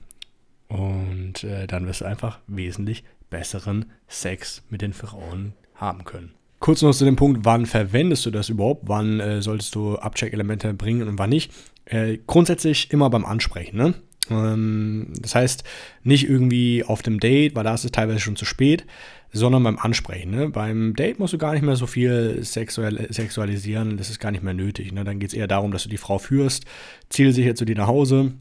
und 0.68 1.44
äh, 1.44 1.66
dann 1.66 1.86
wirst 1.86 2.00
du 2.00 2.06
einfach 2.06 2.38
wesentlich 2.46 3.04
besseren 3.28 3.86
Sex 4.08 4.62
mit 4.70 4.80
den 4.80 4.92
Frauen 4.92 5.52
haben 5.74 6.04
können. 6.04 6.32
Kurz 6.60 6.80
noch 6.80 6.92
zu 6.92 7.04
dem 7.04 7.16
Punkt, 7.16 7.44
wann 7.44 7.66
verwendest 7.66 8.24
du 8.24 8.30
das 8.30 8.48
überhaupt? 8.48 8.82
Wann 8.86 9.20
äh, 9.20 9.42
solltest 9.42 9.74
du 9.74 9.96
Abcheck-Elemente 9.96 10.72
bringen 10.74 11.08
und 11.08 11.18
wann 11.18 11.30
nicht? 11.30 11.52
Äh, 11.86 12.18
grundsätzlich 12.26 12.92
immer 12.92 13.10
beim 13.10 13.24
Ansprechen. 13.24 13.76
Ne? 13.76 13.94
Ähm, 14.30 15.08
das 15.20 15.34
heißt, 15.34 15.64
nicht 16.02 16.28
irgendwie 16.28 16.84
auf 16.84 17.02
dem 17.02 17.20
Date, 17.20 17.54
weil 17.54 17.64
da 17.64 17.74
ist 17.74 17.84
es 17.84 17.92
teilweise 17.92 18.20
schon 18.20 18.36
zu 18.36 18.44
spät, 18.44 18.86
sondern 19.32 19.62
beim 19.62 19.78
Ansprechen. 19.78 20.30
Ne? 20.30 20.48
Beim 20.50 20.94
Date 20.94 21.18
musst 21.18 21.32
du 21.32 21.38
gar 21.38 21.52
nicht 21.52 21.62
mehr 21.62 21.76
so 21.76 21.86
viel 21.86 22.44
sexuell, 22.44 23.06
sexualisieren, 23.10 23.96
das 23.96 24.10
ist 24.10 24.20
gar 24.20 24.30
nicht 24.30 24.44
mehr 24.44 24.54
nötig. 24.54 24.92
Ne? 24.92 25.04
Dann 25.04 25.18
geht 25.18 25.30
es 25.30 25.34
eher 25.34 25.48
darum, 25.48 25.72
dass 25.72 25.84
du 25.84 25.88
die 25.88 25.96
Frau 25.96 26.18
führst, 26.18 26.64
zielsicher 27.08 27.54
zu 27.54 27.64
dir 27.64 27.76
nach 27.76 27.86
Hause, 27.86 28.32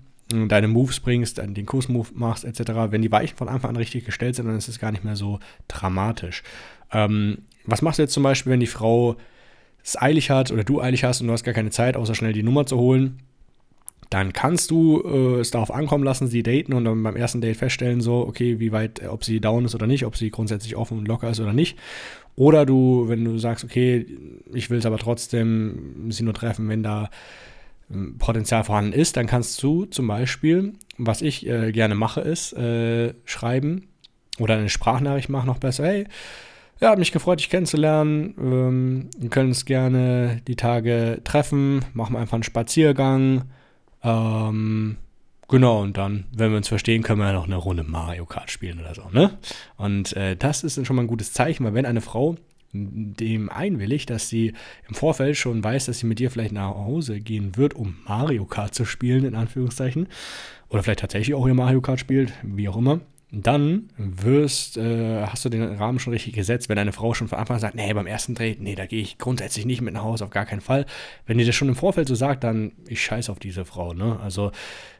deine 0.47 0.67
Moves 0.67 1.00
bringst, 1.00 1.38
den 1.38 1.65
Kursmove 1.65 2.11
machst, 2.13 2.45
etc. 2.45 2.71
Wenn 2.89 3.01
die 3.01 3.11
Weichen 3.11 3.38
von 3.38 3.50
Anfang 3.50 3.71
an 3.71 3.75
richtig 3.75 4.05
gestellt 4.05 4.35
sind, 4.35 4.47
dann 4.47 4.57
ist 4.57 4.67
es 4.67 4.79
gar 4.79 4.91
nicht 4.91 5.03
mehr 5.03 5.15
so 5.15 5.39
dramatisch. 5.67 6.43
Ähm, 6.91 7.39
was 7.65 7.81
machst 7.81 8.00
du 8.00 8.03
jetzt 8.03 8.13
zum 8.13 8.23
Beispiel, 8.23 8.51
wenn 8.51 8.59
die 8.59 8.67
Frau 8.67 9.17
es 9.83 10.01
eilig 10.01 10.29
hat 10.29 10.51
oder 10.51 10.63
du 10.63 10.81
eilig 10.81 11.03
hast 11.03 11.21
und 11.21 11.27
du 11.27 11.33
hast 11.33 11.43
gar 11.43 11.53
keine 11.53 11.71
Zeit, 11.71 11.97
außer 11.97 12.15
schnell 12.15 12.33
die 12.33 12.43
Nummer 12.43 12.65
zu 12.65 12.77
holen? 12.77 13.19
Dann 14.12 14.34
kannst 14.34 14.72
du 14.72 15.01
äh, 15.06 15.39
es 15.39 15.51
darauf 15.51 15.72
ankommen 15.72 16.03
lassen, 16.03 16.27
sie 16.27 16.44
daten 16.44 16.74
und 16.74 16.84
dann 16.84 17.01
beim 17.01 17.15
ersten 17.15 17.39
Date 17.39 17.56
feststellen, 17.56 18.01
so, 18.01 18.27
okay, 18.27 18.60
wie 18.60 18.74
weit, 18.74 19.01
ob 19.08 19.24
sie 19.24 19.39
down 19.39 19.63
ist 19.63 19.74
oder 19.74 19.88
nicht, 19.88 20.06
ob 20.06 20.18
sie 20.18 20.30
grundsätzlich 20.30 20.75
offen 20.75 20.98
und 20.98 21.08
locker 21.08 21.30
ist 21.30 21.39
oder 21.39 21.53
nicht. 21.53 21.80
Oder 22.36 22.65
du, 22.65 23.06
wenn 23.08 23.24
du 23.24 23.38
sagst, 23.38 23.63
okay, 23.63 24.06
ich 24.53 24.70
will 24.70 24.80
es 24.80 24.86
aber 24.86 24.98
trotzdem 24.98 26.10
sie 26.10 26.24
nur 26.24 26.34
treffen, 26.34 26.68
wenn 26.68 26.84
da 26.84 27.10
ähm, 27.89 28.18
Potenzial 28.18 28.65
vorhanden 28.65 28.91
ist, 28.91 29.15
dann 29.15 29.27
kannst 29.27 29.63
du 29.63 29.86
zum 29.86 30.08
Beispiel, 30.08 30.74
was 30.98 31.22
ich 31.22 31.48
äh, 31.48 31.72
gerne 31.72 31.96
mache, 31.96 32.20
ist 32.20 32.51
äh, 32.51 33.13
schreiben 33.24 33.88
oder 34.39 34.58
eine 34.58 34.68
Sprachnachricht 34.68 35.30
machen 35.30 35.48
noch 35.48 35.60
besser. 35.60 35.86
Hey, 35.86 36.08
ja, 36.82 36.89
hat 36.89 37.00
mich 37.00 37.13
gefreut, 37.13 37.39
dich 37.39 37.50
kennenzulernen. 37.50 38.36
Ähm, 38.38 39.10
wir 39.18 39.30
können 39.30 39.50
uns 39.50 39.63
gerne 39.63 40.41
die 40.48 40.58
Tage 40.58 41.22
treffen, 41.24 41.86
machen 41.94 42.18
einfach 42.18 42.34
einen 42.34 42.44
Spaziergang. 42.44 43.44
Ähm, 44.03 44.98
genau, 45.48 45.81
und 45.81 45.98
dann, 45.98 46.25
wenn 46.31 46.51
wir 46.51 46.58
uns 46.58 46.67
verstehen, 46.67 47.03
können 47.03 47.20
wir 47.20 47.27
ja 47.27 47.34
noch 47.34 47.46
eine 47.46 47.55
Runde 47.55 47.84
Mario 47.84 48.25
Kart 48.25 48.51
spielen 48.51 48.79
oder 48.79 48.96
so, 48.96 49.10
ne? 49.12 49.38
Und 49.77 50.15
äh, 50.15 50.36
das 50.36 50.63
ist 50.63 50.77
dann 50.77 50.86
schon 50.86 50.96
mal 50.96 51.03
ein 51.03 51.08
gutes 51.08 51.34
Zeichen, 51.34 51.63
weil 51.65 51.74
wenn 51.74 51.86
eine 51.86 52.01
Frau 52.01 52.36
dem 52.74 53.50
einwilligt, 53.50 54.10
dass 54.10 54.29
sie 54.29 54.53
im 54.88 54.96
Vorfeld 54.96 55.36
schon 55.38 55.63
weiß, 55.63 55.88
dass 55.88 56.00
sie 56.00 56.08
mit 56.08 56.20
dir 56.20 56.31
vielleicht 56.31 56.53
nach 56.53 56.70
Hause 56.70 57.20
gehen 57.20 57.58
wird, 57.58 57.74
um 57.74 57.98
Mario 58.08 58.46
Kart 58.46 58.74
zu 58.74 58.86
spielen, 58.86 59.25
in 59.25 59.36
Anführungszeichen, 59.36 60.08
oder 60.70 60.84
vielleicht 60.84 61.01
tatsächlich 61.01 61.36
auch 61.36 61.48
ihr 61.48 61.53
Mario 61.53 61.81
Kart 61.81 62.00
spielt, 62.00 62.31
wie 62.43 62.70
auch 62.70 62.77
immer, 62.77 63.01
dann 63.31 63.89
wirst, 63.97 64.77
äh, 64.77 65.25
hast 65.25 65.45
du 65.45 65.50
den 65.50 65.63
Rahmen 65.63 66.00
schon 66.00 66.11
richtig 66.11 66.33
gesetzt. 66.33 66.67
Wenn 66.67 66.77
eine 66.77 66.91
Frau 66.91 67.13
schon 67.13 67.29
von 67.29 67.39
Anfang 67.39 67.55
an 67.55 67.61
sagt, 67.61 67.75
nee, 67.75 67.93
beim 67.93 68.07
ersten 68.07 68.35
Dreh, 68.35 68.55
nee, 68.59 68.75
da 68.75 68.85
gehe 68.85 69.01
ich 69.01 69.17
grundsätzlich 69.17 69.65
nicht 69.65 69.81
mit 69.81 69.93
nach 69.93 70.03
Hause, 70.03 70.25
auf 70.25 70.31
gar 70.31 70.45
keinen 70.45 70.59
Fall. 70.59 70.85
Wenn 71.25 71.38
die 71.38 71.45
das 71.45 71.55
schon 71.55 71.69
im 71.69 71.75
Vorfeld 71.75 72.09
so 72.09 72.15
sagt, 72.15 72.43
dann 72.43 72.73
ich 72.88 73.01
scheiße 73.01 73.31
auf 73.31 73.39
diese 73.39 73.63
Frau, 73.63 73.93
ne? 73.93 74.19
Also, 74.21 74.51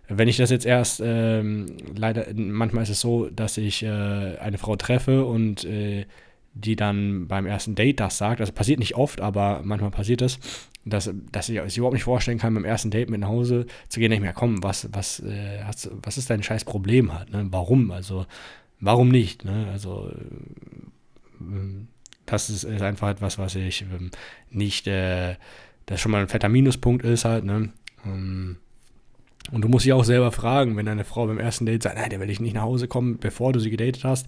wenn 0.08 0.30
ich 0.30 0.38
das 0.38 0.50
jetzt 0.50 0.66
erst, 0.66 1.02
ähm, 1.04 1.66
leider, 1.96 2.26
manchmal 2.34 2.84
ist 2.84 2.90
es 2.90 3.02
so, 3.02 3.30
dass 3.30 3.58
ich 3.58 3.84
äh, 3.84 3.88
eine 3.88 4.58
Frau 4.58 4.76
treffe 4.76 5.26
und 5.26 5.66
äh, 5.66 6.06
die 6.54 6.76
dann 6.76 7.28
beim 7.28 7.46
ersten 7.46 7.76
Date 7.76 8.00
das 8.00 8.18
sagt. 8.18 8.42
Also 8.42 8.52
passiert 8.54 8.80
nicht 8.80 8.96
oft, 8.96 9.22
aber 9.22 9.62
manchmal 9.64 9.92
passiert 9.92 10.22
das, 10.22 10.40
dass, 10.86 11.12
dass 11.32 11.50
ich 11.50 11.58
es 11.58 11.78
überhaupt 11.78 11.94
nicht 11.94 12.04
vorstellen 12.04 12.40
kann, 12.40 12.54
beim 12.54 12.66
ersten 12.66 12.92
Date 12.92 13.10
mit 13.10 13.22
nach 13.22 13.28
Hause 13.28 13.68
zu 13.88 14.00
gehen, 14.00 14.10
nicht 14.10 14.22
mehr 14.22 14.34
kommen, 14.34 14.64
was, 14.64 14.90
was, 14.92 15.20
äh, 15.20 15.64
was 16.04 16.18
ist 16.18 16.30
dein 16.30 16.44
scheiß 16.44 16.66
Problem 16.66 17.14
halt, 17.14 17.32
ne? 17.32 17.48
Warum? 17.52 17.92
Also, 17.92 18.26
warum 18.80 19.10
nicht? 19.10 19.46
Ne? 19.46 19.68
Also, 19.72 20.10
äh, 20.10 21.46
das 22.26 22.50
ist, 22.50 22.64
ist, 22.64 22.82
einfach 22.82 23.10
etwas, 23.10 23.38
was 23.38 23.56
ich 23.56 23.84
äh, 23.84 24.10
nicht, 24.50 24.88
äh, 24.88 25.36
das 25.86 26.02
schon 26.02 26.12
mal 26.12 26.22
ein 26.22 26.30
fetter 26.30 26.50
Minuspunkt 26.50 27.06
ist 27.06 27.26
halt, 27.26 27.46
ne? 27.46 27.70
Ähm, 28.06 28.58
und 29.52 29.64
du 29.64 29.68
musst 29.68 29.86
dich 29.86 29.94
auch 29.94 30.04
selber 30.04 30.32
fragen, 30.32 30.78
wenn 30.78 30.86
deine 30.86 31.04
Frau 31.04 31.26
beim 31.26 31.40
ersten 31.40 31.66
Date 31.66 31.84
sagt, 31.84 31.98
nein, 31.98 32.10
der 32.10 32.20
will 32.20 32.30
ich 32.30 32.40
nicht 32.40 32.54
nach 32.54 32.62
Hause 32.62 32.88
kommen, 32.88 33.18
bevor 33.18 33.54
du 33.54 33.60
sie 33.60 33.72
gedatet 33.72 34.04
hast, 34.04 34.28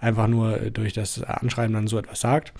einfach 0.00 0.28
nur 0.28 0.56
durch 0.70 0.92
das 0.92 1.22
Anschreiben 1.22 1.74
dann 1.74 1.86
so 1.86 1.98
etwas 1.98 2.20
sagt, 2.20 2.52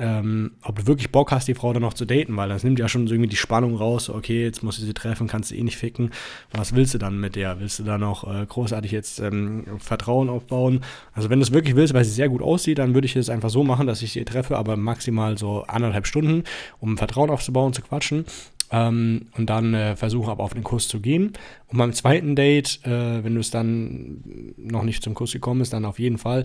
ähm, 0.00 0.52
ob 0.62 0.76
du 0.76 0.86
wirklich 0.86 1.12
Bock 1.12 1.30
hast, 1.30 1.46
die 1.46 1.54
Frau 1.54 1.72
dann 1.72 1.82
noch 1.82 1.92
zu 1.92 2.06
daten, 2.06 2.36
weil 2.36 2.48
das 2.48 2.64
nimmt 2.64 2.78
ja 2.78 2.88
schon 2.88 3.06
irgendwie 3.06 3.28
die 3.28 3.36
Spannung 3.36 3.76
raus, 3.76 4.08
okay, 4.08 4.44
jetzt 4.44 4.62
musst 4.62 4.80
du 4.80 4.84
sie 4.84 4.94
treffen, 4.94 5.26
kannst 5.26 5.50
du 5.50 5.56
eh 5.56 5.62
nicht 5.62 5.76
ficken. 5.76 6.10
Was 6.52 6.74
willst 6.74 6.94
du 6.94 6.98
dann 6.98 7.20
mit 7.20 7.36
der? 7.36 7.60
Willst 7.60 7.78
du 7.78 7.82
da 7.82 7.98
noch 7.98 8.24
äh, 8.24 8.46
großartig 8.46 8.92
jetzt 8.92 9.20
ähm, 9.20 9.64
Vertrauen 9.78 10.30
aufbauen? 10.30 10.80
Also 11.12 11.28
wenn 11.28 11.38
du 11.38 11.42
es 11.42 11.52
wirklich 11.52 11.76
willst, 11.76 11.92
weil 11.92 12.04
sie 12.04 12.12
sehr 12.12 12.30
gut 12.30 12.40
aussieht, 12.40 12.78
dann 12.78 12.94
würde 12.94 13.06
ich 13.06 13.16
es 13.16 13.28
einfach 13.28 13.50
so 13.50 13.62
machen, 13.62 13.86
dass 13.86 14.00
ich 14.00 14.12
sie 14.12 14.24
treffe, 14.24 14.56
aber 14.56 14.76
maximal 14.76 15.36
so 15.36 15.64
anderthalb 15.64 16.06
Stunden, 16.06 16.44
um 16.78 16.96
Vertrauen 16.96 17.28
aufzubauen, 17.28 17.74
zu 17.74 17.82
quatschen. 17.82 18.24
Ähm, 18.70 19.26
und 19.36 19.50
dann 19.50 19.74
äh, 19.74 19.96
versuche 19.96 20.30
aber 20.30 20.44
auf 20.44 20.54
den 20.54 20.62
Kurs 20.62 20.88
zu 20.88 21.00
gehen. 21.00 21.32
Und 21.68 21.78
beim 21.78 21.92
zweiten 21.92 22.36
Date, 22.36 22.80
äh, 22.84 23.24
wenn 23.24 23.34
du 23.34 23.40
es 23.40 23.50
dann 23.50 24.54
noch 24.56 24.84
nicht 24.84 25.02
zum 25.02 25.14
Kurs 25.14 25.32
gekommen 25.32 25.60
bist, 25.60 25.72
dann 25.72 25.84
auf 25.84 25.98
jeden 25.98 26.18
Fall 26.18 26.44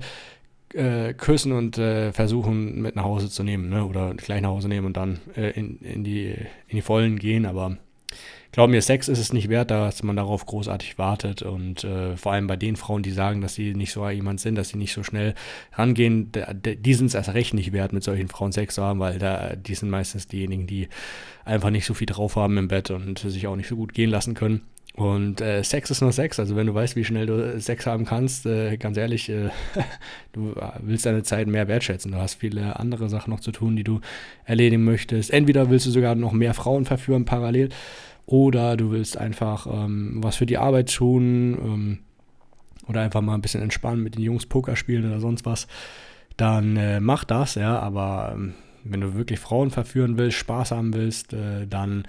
äh, 0.74 1.14
küssen 1.14 1.52
und 1.52 1.78
äh, 1.78 2.12
versuchen 2.12 2.82
mit 2.82 2.96
nach 2.96 3.04
Hause 3.04 3.30
zu 3.30 3.44
nehmen, 3.44 3.70
ne? 3.70 3.86
oder 3.86 4.14
gleich 4.16 4.42
nach 4.42 4.50
Hause 4.50 4.68
nehmen 4.68 4.88
und 4.88 4.98
dann 4.98 5.20
äh, 5.36 5.52
in, 5.52 5.78
in, 5.80 6.04
die, 6.04 6.36
in 6.68 6.76
die 6.76 6.82
Vollen 6.82 7.20
gehen. 7.20 7.46
Aber 7.46 7.78
glaub 8.56 8.70
mir, 8.70 8.82
Sex 8.82 9.10
ist 9.10 9.20
es 9.20 9.34
nicht 9.34 9.50
wert, 9.50 9.70
dass 9.70 10.02
man 10.02 10.16
darauf 10.16 10.46
großartig 10.46 10.98
wartet. 10.98 11.42
Und 11.42 11.84
äh, 11.84 12.16
vor 12.16 12.32
allem 12.32 12.48
bei 12.48 12.56
den 12.56 12.78
Frauen, 12.78 13.04
die 13.04 13.12
sagen, 13.12 13.42
dass 13.42 13.54
sie 13.54 13.74
nicht 13.74 13.92
so 13.92 14.08
jemand 14.10 14.40
sind, 14.40 14.56
dass 14.56 14.70
sie 14.70 14.78
nicht 14.78 14.94
so 14.94 15.04
schnell 15.04 15.36
rangehen, 15.74 16.32
die 16.32 16.94
sind 16.94 17.08
es 17.08 17.16
erst 17.16 17.34
recht 17.34 17.54
nicht 17.54 17.74
wert, 17.74 17.92
mit 17.92 18.04
solchen 18.04 18.30
Frauen 18.30 18.54
Sex 18.54 18.76
zu 18.76 18.84
haben, 18.84 19.00
weil 19.00 19.20
da, 19.20 19.58
die 19.58 19.76
sind 19.76 19.90
meistens 19.90 20.30
diejenigen, 20.30 20.68
die 20.68 20.88
einfach 21.44 21.70
nicht 21.70 21.86
so 21.86 21.94
viel 21.94 22.08
drauf 22.08 22.38
haben 22.38 22.58
im 22.58 22.70
Bett 22.70 22.92
und 22.92 23.20
sich 23.20 23.46
auch 23.46 23.58
nicht 23.58 23.68
so 23.68 23.76
gut 23.76 23.94
gehen 23.94 24.10
lassen 24.10 24.36
können. 24.36 24.62
Und 24.94 25.42
äh, 25.42 25.62
Sex 25.62 25.92
ist 25.92 26.00
nur 26.00 26.14
Sex. 26.14 26.40
Also 26.40 26.56
wenn 26.56 26.68
du 26.68 26.74
weißt, 26.74 26.96
wie 26.96 27.04
schnell 27.04 27.26
du 27.26 27.60
Sex 27.60 27.86
haben 27.86 28.06
kannst, 28.06 28.46
äh, 28.46 28.78
ganz 28.78 28.96
ehrlich, 28.96 29.28
äh, 29.28 29.50
du 30.32 30.56
willst 30.80 31.06
deine 31.06 31.24
Zeit 31.24 31.48
mehr 31.48 31.68
wertschätzen. 31.68 32.14
Du 32.14 32.18
hast 32.20 32.36
viele 32.36 32.80
andere 32.80 33.10
Sachen 33.10 33.32
noch 33.32 33.42
zu 33.42 33.52
tun, 33.52 33.76
die 33.76 33.84
du 33.84 34.00
erledigen 34.46 34.86
möchtest. 34.86 35.32
Entweder 35.32 35.70
willst 35.70 35.86
du 35.88 35.92
sogar 35.92 36.16
noch 36.16 36.32
mehr 36.32 36.54
Frauen 36.54 36.86
verführen 36.86 37.26
parallel 37.26 37.70
oder 38.26 38.78
du 38.78 38.92
willst 38.92 39.18
einfach 39.18 39.68
ähm, 39.68 40.18
was 40.24 40.36
für 40.36 40.46
die 40.46 40.58
Arbeit 40.58 40.94
tun 40.94 41.58
ähm, 41.62 42.00
oder 42.88 43.02
einfach 43.02 43.22
mal 43.22 43.36
ein 43.36 43.42
bisschen 43.42 43.62
entspannen 43.62 44.04
mit 44.04 44.16
den 44.16 44.24
Jungs 44.24 44.46
Poker 44.46 44.76
spielen 44.76 45.06
oder 45.06 45.20
sonst 45.20 45.46
was, 45.46 45.68
dann 46.38 46.78
äh, 46.78 47.00
mach 47.00 47.24
das, 47.24 47.56
ja. 47.56 47.80
Aber 47.80 48.34
ähm, 48.36 48.54
wenn 48.84 49.02
du 49.02 49.16
wirklich 49.16 49.40
Frauen 49.40 49.72
verführen 49.72 50.18
willst, 50.18 50.38
Spaß 50.38 50.72
haben 50.72 50.94
willst, 50.94 51.34
äh, 51.34 51.68
dann 51.68 52.08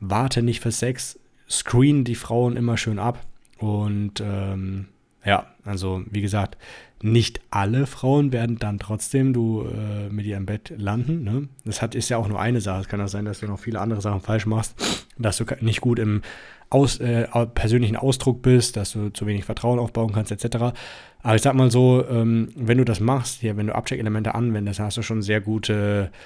warte 0.00 0.42
nicht 0.42 0.60
für 0.60 0.72
Sex, 0.72 1.18
screen 1.48 2.04
die 2.04 2.14
Frauen 2.14 2.56
immer 2.56 2.76
schön 2.76 2.98
ab 2.98 3.24
und 3.58 4.20
ähm, 4.20 4.88
ja, 5.26 5.46
also 5.64 6.02
wie 6.08 6.22
gesagt, 6.22 6.56
nicht 7.02 7.40
alle 7.50 7.86
Frauen 7.86 8.32
werden 8.32 8.58
dann 8.58 8.78
trotzdem 8.78 9.32
du 9.32 9.64
äh, 9.64 10.08
mit 10.08 10.24
ihr 10.24 10.36
im 10.36 10.46
Bett 10.46 10.72
landen. 10.78 11.24
Ne? 11.24 11.48
Das 11.64 11.82
hat, 11.82 11.94
ist 11.94 12.08
ja 12.08 12.16
auch 12.16 12.28
nur 12.28 12.40
eine 12.40 12.60
Sache. 12.62 12.80
Es 12.80 12.88
kann 12.88 13.00
auch 13.00 13.08
sein, 13.08 13.26
dass 13.26 13.40
du 13.40 13.46
noch 13.46 13.58
viele 13.58 13.80
andere 13.80 14.00
Sachen 14.00 14.20
falsch 14.20 14.46
machst, 14.46 14.74
dass 15.18 15.36
du 15.36 15.44
nicht 15.60 15.82
gut 15.82 15.98
im 15.98 16.22
aus, 16.70 16.98
äh, 16.98 17.26
persönlichen 17.54 17.96
Ausdruck 17.96 18.42
bist, 18.42 18.76
dass 18.76 18.92
du 18.92 19.10
zu 19.10 19.26
wenig 19.26 19.44
Vertrauen 19.44 19.78
aufbauen 19.78 20.12
kannst, 20.12 20.32
etc. 20.32 20.74
Aber 21.22 21.34
ich 21.34 21.42
sag 21.42 21.54
mal 21.54 21.70
so, 21.70 22.04
ähm, 22.08 22.48
wenn 22.56 22.78
du 22.78 22.84
das 22.84 23.00
machst, 23.00 23.40
hier, 23.40 23.56
wenn 23.56 23.66
du 23.66 23.74
Abcheck-Elemente 23.74 24.34
anwendest, 24.34 24.80
hast 24.80 24.96
du 24.96 25.02
schon 25.02 25.22
sehr 25.22 25.40
gute 25.40 26.10
äh, 26.12 26.16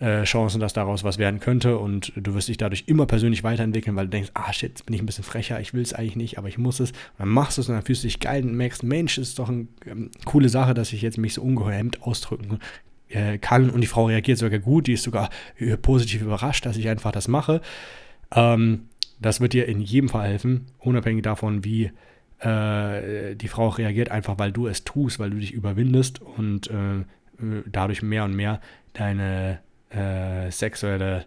Chancen, 0.00 0.60
dass 0.60 0.72
daraus 0.72 1.02
was 1.02 1.18
werden 1.18 1.40
könnte 1.40 1.76
und 1.76 2.12
du 2.14 2.34
wirst 2.34 2.46
dich 2.46 2.56
dadurch 2.56 2.84
immer 2.86 3.06
persönlich 3.06 3.42
weiterentwickeln, 3.42 3.96
weil 3.96 4.06
du 4.06 4.10
denkst, 4.10 4.30
ah 4.34 4.52
shit, 4.52 4.70
jetzt 4.70 4.86
bin 4.86 4.94
ich 4.94 5.02
ein 5.02 5.06
bisschen 5.06 5.24
frecher, 5.24 5.60
ich 5.60 5.74
will 5.74 5.82
es 5.82 5.92
eigentlich 5.92 6.14
nicht, 6.14 6.38
aber 6.38 6.46
ich 6.46 6.56
muss 6.56 6.78
es. 6.78 6.92
Und 6.92 7.18
dann 7.18 7.28
machst 7.28 7.58
du 7.58 7.62
es 7.62 7.68
und 7.68 7.74
dann 7.74 7.84
fühlst 7.84 8.04
du 8.04 8.06
dich 8.06 8.20
geil 8.20 8.44
und 8.44 8.54
merkst, 8.54 8.84
Mensch, 8.84 9.18
ist 9.18 9.40
doch 9.40 9.48
eine 9.48 9.66
ähm, 9.86 10.10
coole 10.24 10.48
Sache, 10.48 10.74
dass 10.74 10.92
ich 10.92 11.02
jetzt 11.02 11.18
mich 11.18 11.34
so 11.34 11.42
ungehemmt 11.42 12.02
ausdrücken 12.02 12.60
äh, 13.08 13.38
kann 13.38 13.70
und 13.70 13.80
die 13.80 13.88
Frau 13.88 14.06
reagiert 14.06 14.38
sogar 14.38 14.60
gut, 14.60 14.86
die 14.86 14.92
ist 14.92 15.02
sogar 15.02 15.30
äh, 15.58 15.76
positiv 15.76 16.22
überrascht, 16.22 16.64
dass 16.64 16.76
ich 16.76 16.88
einfach 16.88 17.10
das 17.10 17.26
mache. 17.26 17.60
Ähm, 18.32 18.82
das 19.20 19.40
wird 19.40 19.52
dir 19.52 19.66
in 19.66 19.80
jedem 19.80 20.08
Fall 20.08 20.28
helfen, 20.28 20.66
unabhängig 20.78 21.24
davon, 21.24 21.64
wie 21.64 21.90
äh, 22.38 23.34
die 23.34 23.48
Frau 23.48 23.68
reagiert, 23.68 24.10
einfach 24.10 24.38
weil 24.38 24.52
du 24.52 24.68
es 24.68 24.84
tust, 24.84 25.18
weil 25.18 25.30
du 25.30 25.38
dich 25.38 25.52
überwindest 25.52 26.20
und 26.22 26.70
äh, 26.70 27.04
dadurch 27.66 28.02
mehr 28.02 28.24
und 28.24 28.34
mehr 28.34 28.60
deine 28.92 29.58
äh, 29.90 30.50
sexuelle, 30.50 31.24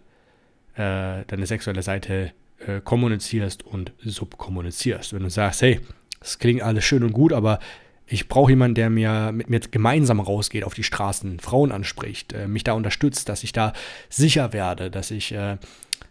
äh, 0.74 1.24
deine 1.26 1.46
sexuelle 1.46 1.82
Seite 1.82 2.32
äh, 2.66 2.80
kommunizierst 2.80 3.64
und 3.64 3.92
subkommunizierst. 4.04 5.12
Wenn 5.12 5.22
du 5.22 5.30
sagst, 5.30 5.62
hey, 5.62 5.80
das 6.20 6.38
klingt 6.38 6.62
alles 6.62 6.84
schön 6.84 7.02
und 7.02 7.12
gut, 7.12 7.32
aber 7.32 7.58
ich 8.06 8.28
brauche 8.28 8.52
jemanden, 8.52 8.74
der 8.74 8.90
mir 8.90 9.32
mit 9.32 9.48
mir 9.48 9.60
gemeinsam 9.60 10.20
rausgeht 10.20 10.64
auf 10.64 10.74
die 10.74 10.82
Straßen, 10.82 11.40
Frauen 11.40 11.72
anspricht, 11.72 12.32
äh, 12.32 12.46
mich 12.46 12.64
da 12.64 12.74
unterstützt, 12.74 13.28
dass 13.28 13.42
ich 13.42 13.52
da 13.52 13.72
sicher 14.08 14.52
werde, 14.52 14.90
dass 14.90 15.10
ich 15.10 15.32
äh, 15.32 15.56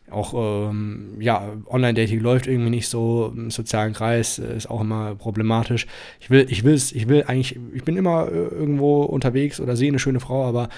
auch, 0.10 0.34
ähm, 0.70 1.16
ja, 1.20 1.54
Online-Dating 1.68 2.20
läuft 2.20 2.48
irgendwie 2.48 2.70
nicht 2.70 2.90
so, 2.90 3.32
im 3.34 3.50
sozialen 3.50 3.94
Kreis 3.94 4.40
äh, 4.40 4.58
ist 4.58 4.70
auch 4.70 4.82
immer 4.82 5.16
problematisch. 5.16 5.88
Ich 6.20 6.30
will, 6.30 6.46
ich 6.50 6.64
will 6.64 6.76
ich 6.76 7.08
will 7.08 7.24
eigentlich, 7.28 7.58
ich 7.74 7.84
bin 7.84 7.98
immer 7.98 8.30
irgendwo 8.30 9.04
unterwegs 9.04 9.60
oder 9.60 9.76
sehe 9.76 9.90
eine 9.90 10.00
schöne 10.00 10.20
Frau, 10.20 10.46
aber 10.46 10.70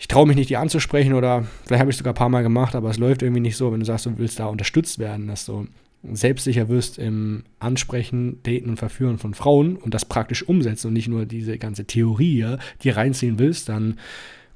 ich 0.00 0.08
traue 0.08 0.26
mich 0.26 0.36
nicht, 0.36 0.48
die 0.48 0.56
anzusprechen 0.56 1.12
oder 1.12 1.44
vielleicht 1.66 1.80
habe 1.80 1.90
ich 1.90 1.94
es 1.94 1.98
sogar 1.98 2.14
ein 2.14 2.16
paar 2.16 2.30
Mal 2.30 2.42
gemacht, 2.42 2.74
aber 2.74 2.88
es 2.88 2.96
läuft 2.96 3.20
irgendwie 3.20 3.42
nicht 3.42 3.58
so, 3.58 3.70
wenn 3.70 3.80
du 3.80 3.86
sagst, 3.86 4.06
du 4.06 4.16
willst 4.16 4.40
da 4.40 4.46
unterstützt 4.46 4.98
werden, 4.98 5.26
dass 5.26 5.44
du 5.44 5.68
selbstsicher 6.02 6.70
wirst 6.70 6.98
im 6.98 7.44
Ansprechen, 7.58 8.42
Daten 8.42 8.70
und 8.70 8.78
Verführen 8.78 9.18
von 9.18 9.34
Frauen 9.34 9.76
und 9.76 9.92
das 9.92 10.06
praktisch 10.06 10.42
umsetzen 10.48 10.86
und 10.86 10.94
nicht 10.94 11.08
nur 11.08 11.26
diese 11.26 11.58
ganze 11.58 11.84
Theorie 11.84 12.56
die 12.82 12.88
reinziehen 12.88 13.38
willst, 13.38 13.68
dann 13.68 13.98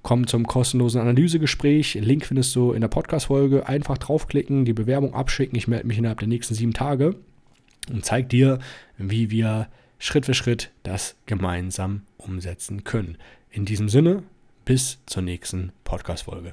komm 0.03 0.27
zum 0.27 0.47
kostenlosen 0.47 1.03
Analysegespräch. 1.03 1.93
Link 2.01 2.25
findest 2.25 2.57
du 2.57 2.73
in 2.73 2.81
der 2.81 2.89
Podcast-Folge. 2.89 3.69
Einfach 3.69 3.99
draufklicken, 3.99 4.65
die 4.65 4.73
Bewerbung 4.73 5.13
abschicken. 5.13 5.59
Ich 5.59 5.69
melde 5.69 5.87
mich 5.87 5.99
innerhalb 5.99 6.21
der 6.21 6.29
nächsten 6.29 6.55
sieben 6.55 6.73
Tage 6.73 7.17
und 7.93 8.03
zeige 8.03 8.29
dir, 8.29 8.59
wie 8.97 9.31
wir 9.31 9.69
Schritt 9.99 10.25
für 10.25 10.35
Schritt 10.35 10.71
das 10.85 11.17
gemeinsam 11.27 12.01
umsetzen 12.17 12.85
können. 12.85 13.19
In 13.51 13.67
diesem 13.67 13.91
Sinne, 13.91 14.23
bis 14.65 14.99
zur 15.07 15.23
nächsten 15.23 15.73
Podcast-Folge. 15.85 16.53